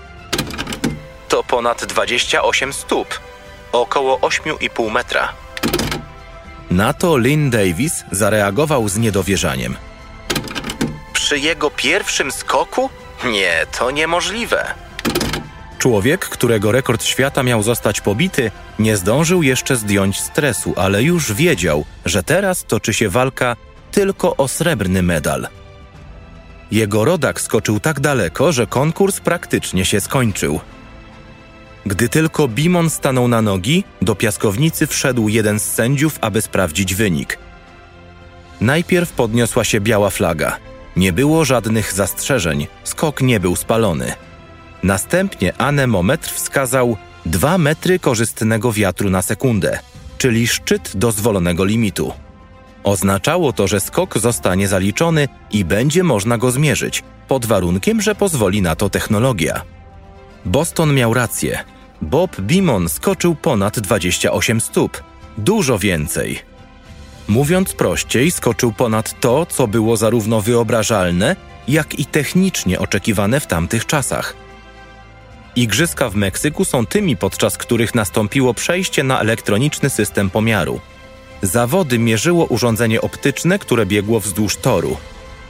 To 1.27 1.43
ponad 1.43 1.85
28 1.85 2.73
stóp, 2.73 3.19
około 3.71 4.17
8,5 4.17 4.91
metra. 4.91 5.33
Na 6.71 6.93
to 6.93 7.17
Lynn 7.17 7.49
Davis 7.49 8.03
zareagował 8.11 8.89
z 8.89 8.97
niedowierzaniem. 8.97 9.75
Przy 11.31 11.39
jego 11.39 11.69
pierwszym 11.69 12.31
skoku? 12.31 12.89
Nie, 13.25 13.65
to 13.79 13.91
niemożliwe. 13.91 14.73
Człowiek, 15.77 16.25
którego 16.25 16.71
rekord 16.71 17.03
świata 17.03 17.43
miał 17.43 17.63
zostać 17.63 18.01
pobity, 18.01 18.51
nie 18.79 18.97
zdążył 18.97 19.43
jeszcze 19.43 19.75
zdjąć 19.75 20.19
stresu, 20.19 20.73
ale 20.77 21.03
już 21.03 21.33
wiedział, 21.33 21.85
że 22.05 22.23
teraz 22.23 22.63
toczy 22.63 22.93
się 22.93 23.09
walka 23.09 23.55
tylko 23.91 24.37
o 24.37 24.47
srebrny 24.47 25.03
medal. 25.03 25.47
Jego 26.71 27.05
rodak 27.05 27.41
skoczył 27.41 27.79
tak 27.79 27.99
daleko, 27.99 28.51
że 28.51 28.67
konkurs 28.67 29.19
praktycznie 29.19 29.85
się 29.85 30.01
skończył. 30.01 30.59
Gdy 31.85 32.09
tylko 32.09 32.47
Bimon 32.47 32.89
stanął 32.89 33.27
na 33.27 33.41
nogi, 33.41 33.83
do 34.01 34.15
piaskownicy 34.15 34.87
wszedł 34.87 35.27
jeden 35.27 35.59
z 35.59 35.63
sędziów, 35.63 36.17
aby 36.21 36.41
sprawdzić 36.41 36.95
wynik. 36.95 37.37
Najpierw 38.61 39.11
podniosła 39.11 39.63
się 39.63 39.81
biała 39.81 40.09
flaga. 40.09 40.70
Nie 40.95 41.13
było 41.13 41.45
żadnych 41.45 41.93
zastrzeżeń, 41.93 42.67
skok 42.83 43.21
nie 43.21 43.39
był 43.39 43.55
spalony. 43.55 44.13
Następnie 44.83 45.57
anemometr 45.57 46.29
wskazał 46.29 46.97
2 47.25 47.57
metry 47.57 47.99
korzystnego 47.99 48.71
wiatru 48.71 49.09
na 49.09 49.21
sekundę, 49.21 49.79
czyli 50.17 50.47
szczyt 50.47 50.91
dozwolonego 50.95 51.65
limitu. 51.65 52.13
Oznaczało 52.83 53.53
to, 53.53 53.67
że 53.67 53.79
skok 53.79 54.17
zostanie 54.17 54.67
zaliczony 54.67 55.27
i 55.51 55.65
będzie 55.65 56.03
można 56.03 56.37
go 56.37 56.51
zmierzyć, 56.51 57.03
pod 57.27 57.45
warunkiem, 57.45 58.01
że 58.01 58.15
pozwoli 58.15 58.61
na 58.61 58.75
to 58.75 58.89
technologia. 58.89 59.61
Boston 60.45 60.93
miał 60.93 61.13
rację. 61.13 61.63
Bob 62.01 62.41
Bimon 62.41 62.89
skoczył 62.89 63.35
ponad 63.35 63.79
28 63.79 64.61
stóp. 64.61 65.03
Dużo 65.37 65.79
więcej. 65.79 66.50
Mówiąc 67.31 67.73
prościej, 67.73 68.31
skoczył 68.31 68.73
ponad 68.73 69.19
to, 69.19 69.45
co 69.45 69.67
było 69.67 69.97
zarówno 69.97 70.41
wyobrażalne, 70.41 71.35
jak 71.67 71.99
i 71.99 72.05
technicznie 72.05 72.79
oczekiwane 72.79 73.39
w 73.39 73.47
tamtych 73.47 73.85
czasach. 73.85 74.35
Igrzyska 75.55 76.09
w 76.09 76.15
Meksyku 76.15 76.65
są 76.65 76.85
tymi, 76.85 77.17
podczas 77.17 77.57
których 77.57 77.95
nastąpiło 77.95 78.53
przejście 78.53 79.03
na 79.03 79.19
elektroniczny 79.19 79.89
system 79.89 80.29
pomiaru. 80.29 80.79
Zawody 81.41 81.99
mierzyło 81.99 82.45
urządzenie 82.45 83.01
optyczne, 83.01 83.59
które 83.59 83.85
biegło 83.85 84.19
wzdłuż 84.19 84.57
toru. 84.57 84.97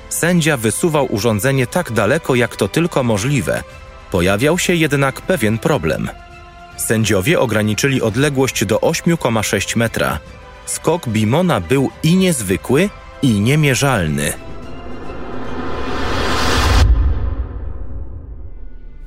Sędzia 0.09 0.57
wysuwał 0.57 1.13
urządzenie 1.13 1.67
tak 1.67 1.91
daleko, 1.91 2.35
jak 2.35 2.55
to 2.55 2.67
tylko 2.67 3.03
możliwe. 3.03 3.63
Pojawiał 4.11 4.59
się 4.59 4.75
jednak 4.75 5.21
pewien 5.21 5.57
problem. 5.57 6.09
Sędziowie 6.77 7.39
ograniczyli 7.39 8.01
odległość 8.01 8.65
do 8.65 8.77
8,6 8.77 9.77
metra. 9.77 10.19
Skok 10.65 11.07
Bimona 11.07 11.61
był 11.61 11.89
i 12.03 12.15
niezwykły, 12.15 12.89
i 13.21 13.39
niemierzalny. 13.39 14.33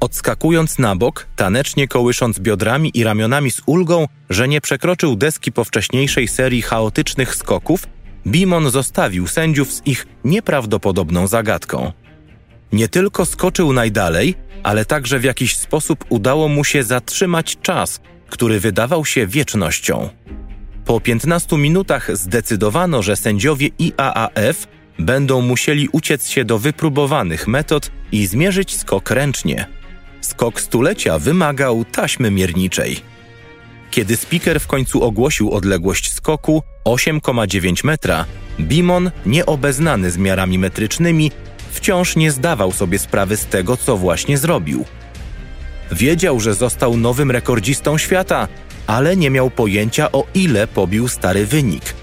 Odskakując 0.00 0.78
na 0.78 0.96
bok, 0.96 1.26
tanecznie 1.36 1.88
kołysząc 1.88 2.38
biodrami 2.38 2.90
i 2.94 3.04
ramionami 3.04 3.50
z 3.50 3.62
ulgą, 3.66 4.06
że 4.30 4.48
nie 4.48 4.60
przekroczył 4.60 5.16
deski 5.16 5.52
po 5.52 5.64
wcześniejszej 5.64 6.28
serii 6.28 6.62
chaotycznych 6.62 7.34
skoków, 7.36 7.86
Bimon 8.26 8.70
zostawił 8.70 9.26
sędziów 9.26 9.72
z 9.72 9.86
ich 9.86 10.06
nieprawdopodobną 10.24 11.26
zagadką. 11.26 11.92
Nie 12.72 12.88
tylko 12.88 13.26
skoczył 13.26 13.72
najdalej, 13.72 14.34
ale 14.62 14.84
także 14.84 15.18
w 15.18 15.24
jakiś 15.24 15.56
sposób 15.56 16.04
udało 16.08 16.48
mu 16.48 16.64
się 16.64 16.82
zatrzymać 16.82 17.56
czas, 17.62 18.00
który 18.28 18.60
wydawał 18.60 19.04
się 19.04 19.26
wiecznością. 19.26 20.08
Po 20.84 21.00
15 21.00 21.56
minutach 21.56 22.16
zdecydowano, 22.16 23.02
że 23.02 23.16
sędziowie 23.16 23.68
IAAF 23.78 24.66
będą 24.98 25.40
musieli 25.40 25.88
uciec 25.92 26.28
się 26.28 26.44
do 26.44 26.58
wypróbowanych 26.58 27.48
metod 27.48 27.90
i 28.12 28.26
zmierzyć 28.26 28.76
skok 28.76 29.10
ręcznie. 29.10 29.66
Skok 30.20 30.60
stulecia 30.60 31.18
wymagał 31.18 31.84
taśmy 31.84 32.30
mierniczej. 32.30 33.00
Kiedy 33.90 34.16
speaker 34.16 34.60
w 34.60 34.66
końcu 34.66 35.02
ogłosił 35.02 35.52
odległość 35.52 36.12
skoku 36.12 36.62
8,9 36.84 37.84
metra, 37.84 38.24
Bimon, 38.60 39.10
nieobeznany 39.26 40.10
z 40.10 40.18
miarami 40.18 40.58
metrycznymi, 40.58 41.30
wciąż 41.70 42.16
nie 42.16 42.32
zdawał 42.32 42.72
sobie 42.72 42.98
sprawy 42.98 43.36
z 43.36 43.46
tego, 43.46 43.76
co 43.76 43.96
właśnie 43.96 44.38
zrobił. 44.38 44.84
Wiedział, 45.92 46.40
że 46.40 46.54
został 46.54 46.96
nowym 46.96 47.30
rekordzistą 47.30 47.98
świata, 47.98 48.48
ale 48.86 49.16
nie 49.16 49.30
miał 49.30 49.50
pojęcia 49.50 50.12
o 50.12 50.26
ile 50.34 50.66
pobił 50.66 51.08
stary 51.08 51.46
wynik. 51.46 51.94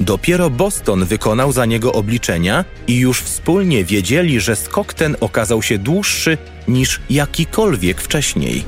Dopiero 0.00 0.50
Boston 0.50 1.04
wykonał 1.04 1.52
za 1.52 1.66
niego 1.66 1.92
obliczenia 1.92 2.64
i 2.86 2.98
już 2.98 3.20
wspólnie 3.20 3.84
wiedzieli, 3.84 4.40
że 4.40 4.56
skok 4.56 4.94
ten 4.94 5.16
okazał 5.20 5.62
się 5.62 5.78
dłuższy 5.78 6.38
niż 6.68 7.00
jakikolwiek 7.10 8.00
wcześniej. 8.00 8.64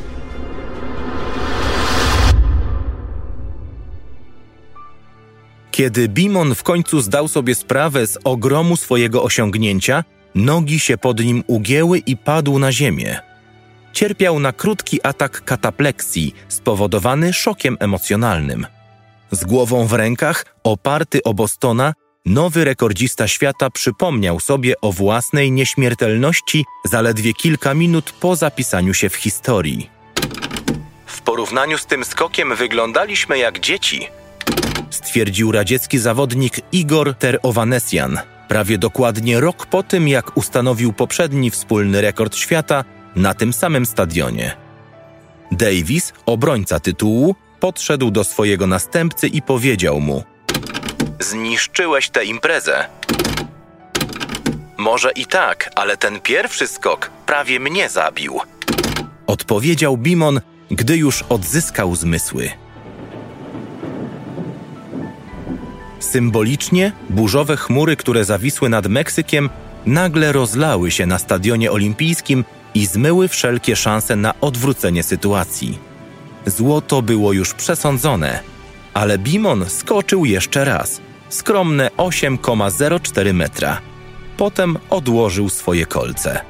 Kiedy 5.70 6.08
Bimon 6.08 6.54
w 6.54 6.62
końcu 6.62 7.00
zdał 7.00 7.28
sobie 7.28 7.54
sprawę 7.54 8.06
z 8.06 8.18
ogromu 8.24 8.76
swojego 8.76 9.22
osiągnięcia, 9.22 10.04
nogi 10.34 10.80
się 10.80 10.98
pod 10.98 11.20
nim 11.20 11.44
ugięły 11.46 11.98
i 11.98 12.16
padł 12.16 12.58
na 12.58 12.72
ziemię. 12.72 13.33
Cierpiał 13.94 14.40
na 14.40 14.52
krótki 14.52 15.00
atak 15.02 15.44
katapleksji 15.44 16.34
spowodowany 16.48 17.32
szokiem 17.32 17.76
emocjonalnym. 17.80 18.66
Z 19.30 19.44
głową 19.44 19.86
w 19.86 19.92
rękach, 19.92 20.44
oparty 20.64 21.22
o 21.22 21.34
Bostona, 21.34 21.92
nowy 22.26 22.64
rekordzista 22.64 23.28
świata 23.28 23.70
przypomniał 23.70 24.40
sobie 24.40 24.74
o 24.80 24.92
własnej 24.92 25.52
nieśmiertelności 25.52 26.64
zaledwie 26.84 27.32
kilka 27.32 27.74
minut 27.74 28.12
po 28.20 28.36
zapisaniu 28.36 28.94
się 28.94 29.08
w 29.08 29.16
historii. 29.16 29.90
W 31.06 31.20
porównaniu 31.20 31.78
z 31.78 31.86
tym 31.86 32.04
skokiem 32.04 32.56
wyglądaliśmy 32.56 33.38
jak 33.38 33.60
dzieci, 33.60 34.08
stwierdził 34.90 35.52
radziecki 35.52 35.98
zawodnik 35.98 36.60
Igor 36.72 37.14
Terovanesyan, 37.14 38.18
prawie 38.48 38.78
dokładnie 38.78 39.40
rok 39.40 39.66
po 39.66 39.82
tym, 39.82 40.08
jak 40.08 40.36
ustanowił 40.36 40.92
poprzedni 40.92 41.50
wspólny 41.50 42.00
rekord 42.00 42.36
świata 42.36 42.84
na 43.16 43.34
tym 43.34 43.52
samym 43.52 43.86
stadionie. 43.86 44.56
Davis, 45.52 46.12
obrońca 46.26 46.80
tytułu, 46.80 47.34
podszedł 47.60 48.10
do 48.10 48.24
swojego 48.24 48.66
następcy 48.66 49.28
i 49.28 49.42
powiedział 49.42 50.00
mu: 50.00 50.24
Zniszczyłeś 51.20 52.08
tę 52.10 52.24
imprezę. 52.24 52.86
Może 54.78 55.12
i 55.12 55.26
tak, 55.26 55.70
ale 55.76 55.96
ten 55.96 56.20
pierwszy 56.20 56.68
skok 56.68 57.10
prawie 57.26 57.60
mnie 57.60 57.88
zabił. 57.88 58.40
Odpowiedział 59.26 59.96
Bimon, 59.96 60.40
gdy 60.70 60.96
już 60.96 61.24
odzyskał 61.28 61.96
zmysły. 61.96 62.50
Symbolicznie 66.00 66.92
burzowe 67.10 67.56
chmury, 67.56 67.96
które 67.96 68.24
zawisły 68.24 68.68
nad 68.68 68.86
Meksykiem, 68.86 69.50
nagle 69.86 70.32
rozlały 70.32 70.90
się 70.90 71.06
na 71.06 71.18
stadionie 71.18 71.72
olimpijskim 71.72 72.44
i 72.74 72.86
zmyły 72.86 73.28
wszelkie 73.28 73.76
szanse 73.76 74.16
na 74.16 74.40
odwrócenie 74.40 75.02
sytuacji. 75.02 75.78
Złoto 76.46 77.02
było 77.02 77.32
już 77.32 77.54
przesądzone, 77.54 78.40
ale 78.94 79.18
Bimon 79.18 79.64
skoczył 79.68 80.24
jeszcze 80.24 80.64
raz, 80.64 81.00
skromne 81.28 81.90
8,04 81.96 83.34
metra. 83.34 83.80
Potem 84.36 84.78
odłożył 84.90 85.48
swoje 85.48 85.86
kolce. 85.86 86.40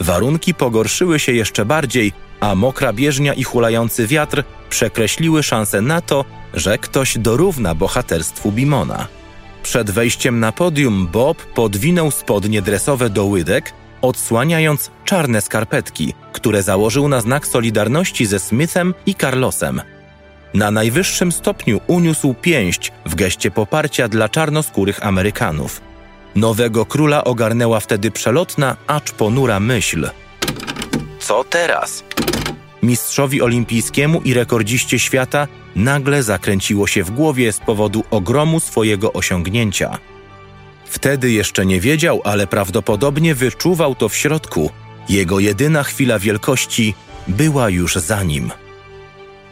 Warunki 0.00 0.54
pogorszyły 0.54 1.18
się 1.18 1.32
jeszcze 1.32 1.64
bardziej, 1.64 2.12
a 2.40 2.54
mokra 2.54 2.92
bieżnia 2.92 3.34
i 3.34 3.44
hulający 3.44 4.06
wiatr 4.06 4.44
przekreśliły 4.70 5.42
szanse 5.42 5.80
na 5.80 6.00
to, 6.00 6.24
że 6.54 6.78
ktoś 6.78 7.18
dorówna 7.18 7.74
bohaterstwu 7.74 8.52
Bimona. 8.52 9.06
Przed 9.62 9.90
wejściem 9.90 10.40
na 10.40 10.52
podium 10.52 11.08
Bob 11.12 11.42
podwinął 11.42 12.10
spodnie 12.10 12.62
dresowe 12.62 13.10
do 13.10 13.24
łydek, 13.24 13.72
odsłaniając 14.02 14.90
czarne 15.04 15.40
skarpetki, 15.40 16.14
które 16.32 16.62
założył 16.62 17.08
na 17.08 17.20
znak 17.20 17.46
solidarności 17.46 18.26
ze 18.26 18.38
Smithem 18.38 18.94
i 19.06 19.14
Carlosem. 19.14 19.82
Na 20.54 20.70
najwyższym 20.70 21.32
stopniu 21.32 21.80
uniósł 21.86 22.34
pięść 22.34 22.92
w 23.06 23.14
geście 23.14 23.50
poparcia 23.50 24.08
dla 24.08 24.28
czarnoskórych 24.28 25.06
Amerykanów. 25.06 25.80
Nowego 26.36 26.86
króla 26.86 27.24
ogarnęła 27.24 27.80
wtedy 27.80 28.10
przelotna, 28.10 28.76
acz 28.86 29.12
ponura 29.12 29.60
myśl. 29.60 30.10
Co 31.18 31.44
teraz? 31.44 32.04
Mistrzowi 32.82 33.42
olimpijskiemu 33.42 34.20
i 34.20 34.34
rekordziście 34.34 34.98
świata 34.98 35.48
nagle 35.76 36.22
zakręciło 36.22 36.86
się 36.86 37.04
w 37.04 37.10
głowie 37.10 37.52
z 37.52 37.58
powodu 37.60 38.04
ogromu 38.10 38.60
swojego 38.60 39.12
osiągnięcia. 39.12 39.98
Wtedy 40.92 41.30
jeszcze 41.30 41.66
nie 41.66 41.80
wiedział, 41.80 42.20
ale 42.24 42.46
prawdopodobnie 42.46 43.34
wyczuwał 43.34 43.94
to 43.94 44.08
w 44.08 44.16
środku. 44.16 44.70
Jego 45.08 45.38
jedyna 45.38 45.82
chwila 45.82 46.18
wielkości 46.18 46.94
była 47.28 47.70
już 47.70 47.94
za 47.94 48.22
nim. 48.22 48.50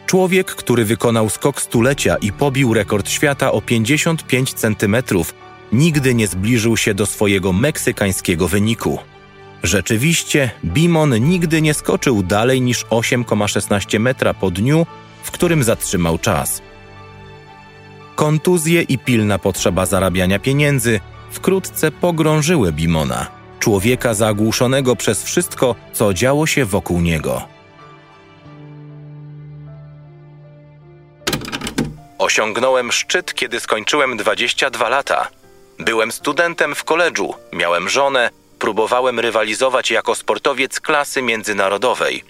Człowiek, 0.05 0.55
który 0.55 0.85
wykonał 0.85 1.29
skok 1.29 1.61
stulecia 1.61 2.15
i 2.15 2.31
pobił 2.31 2.73
rekord 2.73 3.09
świata 3.09 3.51
o 3.51 3.61
55 3.61 4.53
centymetrów, 4.53 5.33
nigdy 5.71 6.15
nie 6.15 6.27
zbliżył 6.27 6.77
się 6.77 6.93
do 6.93 7.05
swojego 7.05 7.53
meksykańskiego 7.53 8.47
wyniku. 8.47 8.99
Rzeczywiście, 9.63 10.51
Bimon 10.65 11.29
nigdy 11.29 11.61
nie 11.61 11.73
skoczył 11.73 12.23
dalej 12.23 12.61
niż 12.61 12.85
8,16 12.85 13.99
metra 13.99 14.33
po 14.33 14.51
dniu, 14.51 14.85
w 15.23 15.31
którym 15.31 15.63
zatrzymał 15.63 16.17
czas. 16.17 16.61
Kontuzje 18.15 18.81
i 18.81 18.97
pilna 18.97 19.39
potrzeba 19.39 19.85
zarabiania 19.85 20.39
pieniędzy 20.39 20.99
wkrótce 21.31 21.91
pogrążyły 21.91 22.71
Bimona, 22.71 23.27
człowieka 23.59 24.13
zagłuszonego 24.13 24.95
przez 24.95 25.23
wszystko, 25.23 25.75
co 25.93 26.13
działo 26.13 26.47
się 26.47 26.65
wokół 26.65 27.01
niego. 27.01 27.41
Osiągnąłem 32.17 32.91
szczyt, 32.91 33.33
kiedy 33.33 33.59
skończyłem 33.59 34.17
22 34.17 34.89
lata. 34.89 35.27
Byłem 35.79 36.11
studentem 36.11 36.75
w 36.75 36.83
koledżu, 36.83 37.33
miałem 37.53 37.89
żonę, 37.89 38.29
próbowałem 38.59 39.19
rywalizować 39.19 39.91
jako 39.91 40.15
sportowiec 40.15 40.79
klasy 40.79 41.21
międzynarodowej. 41.21 42.23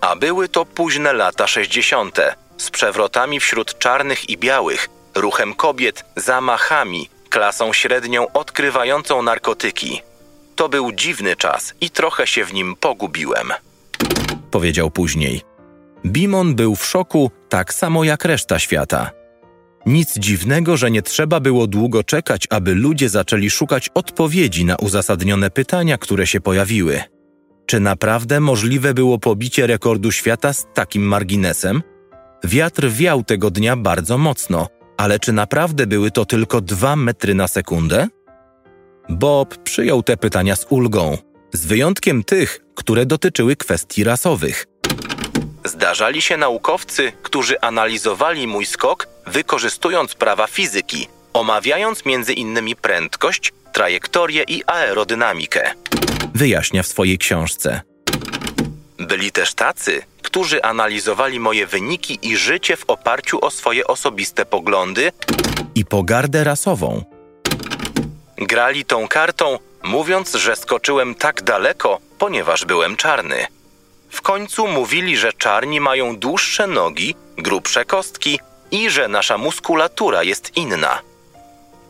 A 0.00 0.16
były 0.16 0.48
to 0.48 0.64
późne 0.64 1.12
lata 1.12 1.46
60., 1.46 2.18
z 2.58 2.70
przewrotami 2.70 3.40
wśród 3.40 3.78
czarnych 3.78 4.30
i 4.30 4.38
białych, 4.38 4.88
ruchem 5.14 5.54
kobiet, 5.54 6.04
zamachami, 6.16 7.08
klasą 7.28 7.72
średnią 7.72 8.32
odkrywającą 8.32 9.22
narkotyki. 9.22 10.02
To 10.56 10.68
był 10.68 10.92
dziwny 10.92 11.36
czas 11.36 11.74
i 11.80 11.90
trochę 11.90 12.26
się 12.26 12.44
w 12.44 12.54
nim 12.54 12.76
pogubiłem. 12.76 13.52
Powiedział 14.50 14.90
później. 14.90 15.42
Bimon 16.06 16.54
był 16.54 16.76
w 16.76 16.86
szoku, 16.86 17.30
tak 17.48 17.74
samo 17.74 18.04
jak 18.04 18.24
reszta 18.24 18.58
świata. 18.58 19.10
Nic 19.86 20.18
dziwnego, 20.18 20.76
że 20.76 20.90
nie 20.90 21.02
trzeba 21.02 21.40
było 21.40 21.66
długo 21.66 22.04
czekać, 22.04 22.46
aby 22.50 22.74
ludzie 22.74 23.08
zaczęli 23.08 23.50
szukać 23.50 23.88
odpowiedzi 23.94 24.64
na 24.64 24.76
uzasadnione 24.76 25.50
pytania, 25.50 25.98
które 25.98 26.26
się 26.26 26.40
pojawiły. 26.40 27.02
Czy 27.66 27.80
naprawdę 27.80 28.40
możliwe 28.40 28.94
było 28.94 29.18
pobicie 29.18 29.66
rekordu 29.66 30.12
świata 30.12 30.52
z 30.52 30.66
takim 30.74 31.02
marginesem? 31.02 31.82
Wiatr 32.44 32.88
wiał 32.90 33.24
tego 33.24 33.50
dnia 33.50 33.76
bardzo 33.76 34.18
mocno, 34.18 34.66
ale 34.98 35.18
czy 35.18 35.32
naprawdę 35.32 35.86
były 35.86 36.10
to 36.10 36.24
tylko 36.24 36.60
dwa 36.60 36.96
metry 36.96 37.34
na 37.34 37.48
sekundę? 37.48 38.08
Bob 39.08 39.56
przyjął 39.56 40.02
te 40.02 40.16
pytania 40.16 40.56
z 40.56 40.66
ulgą, 40.68 41.18
z 41.52 41.66
wyjątkiem 41.66 42.24
tych, 42.24 42.60
które 42.74 43.06
dotyczyły 43.06 43.56
kwestii 43.56 44.04
rasowych. 44.04 44.66
Zdarzali 45.64 46.22
się 46.22 46.36
naukowcy, 46.36 47.12
którzy 47.22 47.60
analizowali 47.60 48.46
mój 48.46 48.66
skok, 48.66 49.08
wykorzystując 49.26 50.14
prawa 50.14 50.46
fizyki, 50.46 51.08
omawiając 51.32 52.04
innymi 52.34 52.76
prędkość, 52.76 53.52
trajektorię 53.72 54.44
i 54.48 54.62
aerodynamikę. 54.66 55.70
Wyjaśnia 56.34 56.82
w 56.82 56.86
swojej 56.86 57.18
książce. 57.18 57.80
Byli 59.08 59.32
też 59.32 59.54
tacy, 59.54 60.02
którzy 60.22 60.62
analizowali 60.62 61.40
moje 61.40 61.66
wyniki 61.66 62.18
i 62.22 62.36
życie 62.36 62.76
w 62.76 62.84
oparciu 62.90 63.44
o 63.44 63.50
swoje 63.50 63.86
osobiste 63.86 64.46
poglądy 64.46 65.12
i 65.74 65.84
pogardę 65.84 66.44
rasową. 66.44 67.04
Grali 68.36 68.84
tą 68.84 69.08
kartą, 69.08 69.58
mówiąc, 69.82 70.34
że 70.34 70.56
skoczyłem 70.56 71.14
tak 71.14 71.42
daleko, 71.42 71.98
ponieważ 72.18 72.64
byłem 72.64 72.96
czarny. 72.96 73.46
W 74.10 74.22
końcu 74.22 74.66
mówili, 74.66 75.16
że 75.16 75.32
czarni 75.32 75.80
mają 75.80 76.16
dłuższe 76.16 76.66
nogi, 76.66 77.14
grubsze 77.38 77.84
kostki 77.84 78.40
i 78.70 78.90
że 78.90 79.08
nasza 79.08 79.38
muskulatura 79.38 80.22
jest 80.22 80.56
inna. 80.56 80.98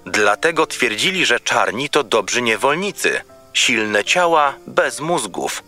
Dlatego 0.06 0.66
twierdzili, 0.66 1.26
że 1.26 1.40
czarni 1.40 1.88
to 1.88 2.04
dobrzy 2.04 2.42
niewolnicy, 2.42 3.20
silne 3.52 4.04
ciała 4.04 4.54
bez 4.66 5.00
mózgów. 5.00 5.67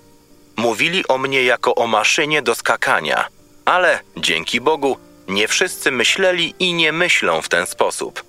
Mówili 0.61 1.09
o 1.09 1.19
mnie 1.19 1.43
jako 1.43 1.75
o 1.75 1.87
maszynie 1.87 2.43
do 2.43 2.55
skakania, 2.55 3.29
ale 3.65 3.99
dzięki 4.17 4.61
Bogu 4.61 4.97
nie 5.29 5.49
wszyscy 5.49 5.91
myśleli 5.91 6.55
i 6.59 6.75
nie 6.75 6.93
myślą 6.93 7.43
w 7.43 7.49
ten 7.49 7.67
sposób. 7.67 8.25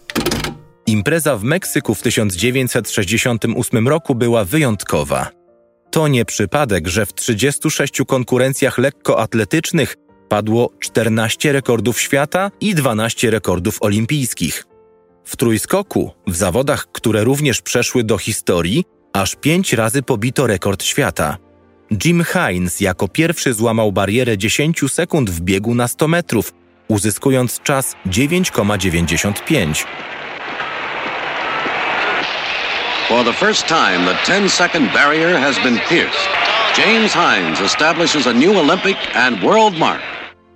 Impreza 0.85 1.37
w 1.37 1.43
Meksyku 1.43 1.95
w 1.95 2.01
1968 2.01 3.87
roku 3.87 4.15
była 4.15 4.45
wyjątkowa. 4.45 5.29
To 5.91 6.07
nie 6.07 6.25
przypadek, 6.25 6.87
że 6.87 7.05
w 7.05 7.13
36 7.13 7.93
konkurencjach 8.07 8.77
lekkoatletycznych 8.77 9.95
padło 10.29 10.69
14 10.79 11.51
rekordów 11.51 12.01
świata 12.01 12.51
i 12.61 12.75
12 12.75 13.31
rekordów 13.31 13.77
olimpijskich. 13.81 14.65
W 15.25 15.35
trójskoku, 15.35 16.11
w 16.27 16.35
zawodach, 16.35 16.87
które 16.91 17.23
również 17.23 17.61
przeszły 17.61 18.03
do 18.03 18.17
historii, 18.17 18.85
aż 19.13 19.35
pięć 19.35 19.73
razy 19.73 20.03
pobito 20.03 20.47
rekord 20.47 20.83
świata. 20.83 21.37
Jim 22.05 22.23
Hines 22.23 22.81
jako 22.81 23.07
pierwszy 23.07 23.53
złamał 23.53 23.91
barierę 23.91 24.37
10 24.37 24.81
sekund 24.87 25.29
w 25.29 25.41
biegu 25.41 25.75
na 25.75 25.87
100 25.87 26.07
metrów, 26.07 26.53
uzyskując 26.87 27.61
czas 27.61 27.95
9,95. 28.07 29.85
For 33.07 33.25
the 33.25 33.33
first 33.33 33.67
time, 33.67 34.05
the 34.05 34.31
10-second 34.31 34.93
barrier 34.93 35.39
has 35.39 35.59
been 35.63 35.79
pierced. 35.89 36.29
James 36.77 37.13
Hines 37.13 37.61
establishes 37.61 38.27
a 38.27 38.33
new 38.33 38.57
Olympic 38.57 38.97
and 39.15 39.39
world 39.39 39.77
mark. 39.77 40.01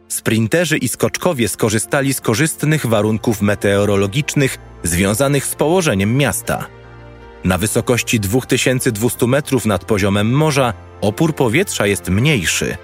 Sprinterzy 0.08 0.78
i 0.78 0.88
skoczkowie 0.88 1.48
skorzystali 1.48 2.14
z 2.14 2.22
korzystnych 2.22 2.86
warunków 2.86 3.42
meteorologicznych 3.42 4.58
związanych 4.84 5.46
z 5.46 5.56
położeniem 5.56 6.18
miasta. 6.18 6.68
Na 7.46 7.58
wysokości 7.58 8.20
2200 8.20 9.28
metrów 9.28 9.66
nad 9.66 9.86
poziomem 9.86 10.32
morza 10.32 10.74
opór 11.02 11.36
powietrza 11.36 11.88
jest 11.88 12.10
mniejszy. 12.10 12.78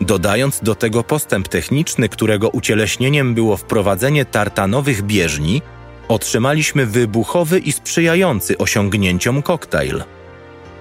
Dodając 0.00 0.60
do 0.62 0.74
tego 0.74 1.04
postęp 1.04 1.48
techniczny, 1.48 2.08
którego 2.08 2.48
ucieleśnieniem 2.48 3.34
było 3.34 3.56
wprowadzenie 3.56 4.24
tartanowych 4.24 5.02
bieżni, 5.02 5.62
otrzymaliśmy 6.08 6.86
wybuchowy 6.86 7.58
i 7.58 7.72
sprzyjający 7.72 8.58
osiągnięciom 8.58 9.42
koktajl. 9.42 10.04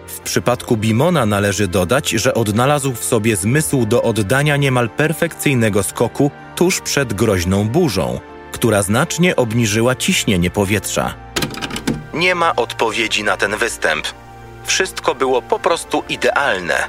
W 0.07 0.19
przypadku 0.19 0.77
Bimona 0.77 1.25
należy 1.25 1.67
dodać, 1.67 2.09
że 2.09 2.33
odnalazł 2.33 2.93
w 2.93 3.05
sobie 3.05 3.35
zmysł 3.35 3.85
do 3.85 4.03
oddania 4.03 4.57
niemal 4.57 4.89
perfekcyjnego 4.89 5.83
skoku 5.83 6.31
tuż 6.55 6.81
przed 6.81 7.13
groźną 7.13 7.69
burzą, 7.69 8.19
która 8.51 8.81
znacznie 8.83 9.35
obniżyła 9.35 9.95
ciśnienie 9.95 10.49
powietrza. 10.49 11.24
Nie 12.15 12.35
ma 12.35 12.55
odpowiedzi 12.55 13.23
na 13.23 13.37
ten 13.37 13.57
występ. 13.57 14.07
Wszystko 14.65 15.15
było 15.15 15.41
po 15.41 15.59
prostu 15.59 16.03
idealne. 16.09 16.87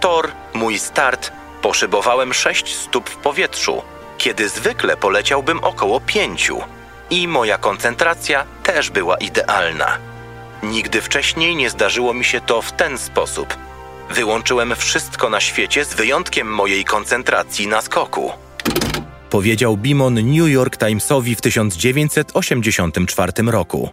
Tor, 0.00 0.30
mój 0.54 0.78
start, 0.78 1.32
poszybowałem 1.62 2.34
sześć 2.34 2.76
stóp 2.76 3.10
w 3.10 3.16
powietrzu, 3.16 3.82
kiedy 4.18 4.48
zwykle 4.48 4.96
poleciałbym 4.96 5.64
około 5.64 6.00
pięciu. 6.00 6.60
I 7.10 7.28
moja 7.28 7.58
koncentracja 7.58 8.44
też 8.62 8.90
była 8.90 9.16
idealna. 9.16 9.98
Nigdy 10.62 11.00
wcześniej 11.00 11.56
nie 11.56 11.70
zdarzyło 11.70 12.14
mi 12.14 12.24
się 12.24 12.40
to 12.40 12.62
w 12.62 12.72
ten 12.72 12.98
sposób. 12.98 13.56
Wyłączyłem 14.10 14.76
wszystko 14.76 15.30
na 15.30 15.40
świecie 15.40 15.84
z 15.84 15.94
wyjątkiem 15.94 16.54
mojej 16.54 16.84
koncentracji 16.84 17.66
na 17.66 17.80
skoku. 17.80 18.32
Powiedział 19.30 19.76
Bimon 19.76 20.14
New 20.14 20.48
York 20.48 20.76
Timesowi 20.76 21.34
w 21.34 21.40
1984 21.40 23.32
roku. 23.46 23.90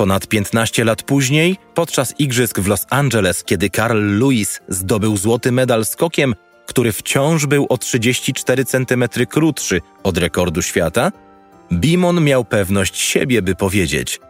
Ponad 0.00 0.26
15 0.26 0.84
lat 0.84 1.02
później, 1.02 1.56
podczas 1.74 2.14
igrzysk 2.18 2.60
w 2.60 2.66
Los 2.66 2.86
Angeles, 2.90 3.44
kiedy 3.44 3.70
Carl 3.70 4.18
Lewis 4.18 4.60
zdobył 4.68 5.16
złoty 5.16 5.52
medal 5.52 5.84
skokiem, 5.84 6.34
który 6.66 6.92
wciąż 6.92 7.46
był 7.46 7.66
o 7.68 7.78
34 7.78 8.64
cm 8.64 9.04
krótszy 9.30 9.80
od 10.02 10.18
rekordu 10.18 10.62
świata, 10.62 11.12
Bimon 11.72 12.24
miał 12.24 12.44
pewność 12.44 13.00
siebie, 13.00 13.42
by 13.42 13.54
powiedzieć: 13.54 14.20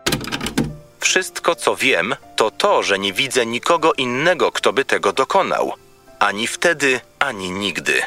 Wszystko, 1.00 1.54
co 1.54 1.76
wiem, 1.76 2.14
to 2.36 2.50
to, 2.50 2.82
że 2.82 2.98
nie 2.98 3.12
widzę 3.12 3.46
nikogo 3.46 3.92
innego, 3.92 4.52
kto 4.52 4.72
by 4.72 4.84
tego 4.84 5.12
dokonał. 5.12 5.72
Ani 6.18 6.46
wtedy, 6.46 7.00
ani 7.18 7.50
nigdy. 7.50 8.02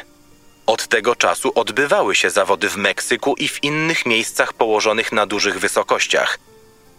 Od 0.66 0.88
tego 0.88 1.16
czasu 1.16 1.52
odbywały 1.54 2.14
się 2.14 2.30
zawody 2.30 2.68
w 2.68 2.76
Meksyku 2.76 3.34
i 3.38 3.48
w 3.48 3.64
innych 3.64 4.06
miejscach 4.06 4.52
położonych 4.52 5.12
na 5.12 5.26
dużych 5.26 5.60
wysokościach, 5.60 6.38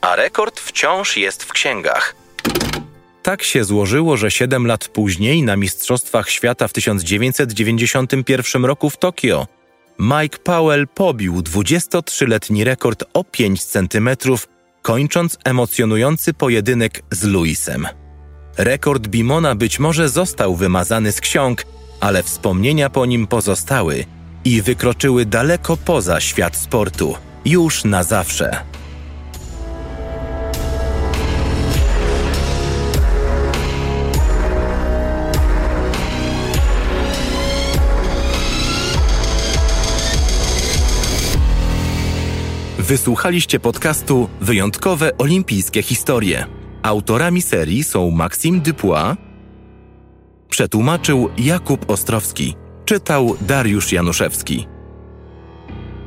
a 0.06 0.16
rekord 0.16 0.60
wciąż 0.60 1.18
jest 1.18 1.44
w 1.44 1.52
księgach. 1.52 2.16
Tak 3.24 3.44
się 3.44 3.64
złożyło, 3.64 4.18
że 4.18 4.32
7 4.32 4.68
lat 4.68 4.88
później 4.88 5.44
na 5.44 5.56
Mistrzostwach 5.56 6.30
Świata 6.30 6.68
w 6.68 6.74
1991 6.74 8.66
roku 8.66 8.90
w 8.90 8.98
Tokio 8.98 9.48
Mike 10.00 10.38
Powell 10.38 10.88
pobił 10.88 11.42
23-letni 11.42 12.64
rekord 12.64 13.04
o 13.14 13.24
5 13.24 13.64
cm, 13.64 14.10
kończąc 14.82 15.38
emocjonujący 15.44 16.34
pojedynek 16.34 17.02
z 17.12 17.24
Luisem. 17.24 17.88
Rekord 18.58 19.08
Bimona 19.08 19.56
być 19.56 19.80
może 19.80 20.10
został 20.10 20.56
wymazany 20.56 21.12
z 21.12 21.22
ksiąg, 21.22 21.66
ale 22.00 22.24
wspomnienia 22.24 22.90
po 22.90 23.06
nim 23.06 23.28
pozostały 23.28 24.06
i 24.46 24.62
wykroczyły 24.62 25.26
daleko 25.26 25.78
poza 25.78 26.22
świat 26.22 26.56
sportu, 26.56 27.16
już 27.46 27.84
na 27.84 28.04
zawsze. 28.04 28.76
Wysłuchaliście 42.88 43.60
podcastu 43.60 44.30
Wyjątkowe 44.42 45.18
Olimpijskie 45.18 45.84
Historie. 45.84 46.46
Autorami 46.84 47.42
serii 47.42 47.84
są 47.84 48.12
Maxime 48.12 48.60
Dupois, 48.60 49.18
przetłumaczył 50.50 51.30
Jakub 51.38 51.90
Ostrowski, 51.90 52.56
czytał 52.86 53.36
Dariusz 53.42 53.92
Januszewski. 53.92 54.68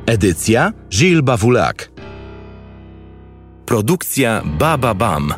Edycja 0.05 0.73
Gilles 0.89 1.21
Bawulak. 1.21 1.91
Produkcja 3.65 4.41
Baba 4.45 4.93
Bam. 4.93 5.33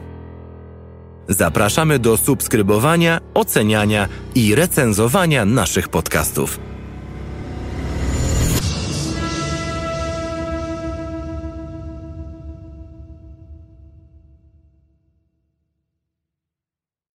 Zapraszamy 1.27 1.99
do 1.99 2.17
subskrybowania, 2.17 3.19
oceniania 3.33 4.07
i 4.35 4.55
recenzowania 4.55 5.45
naszych 5.45 5.89
podcastów. 5.89 6.70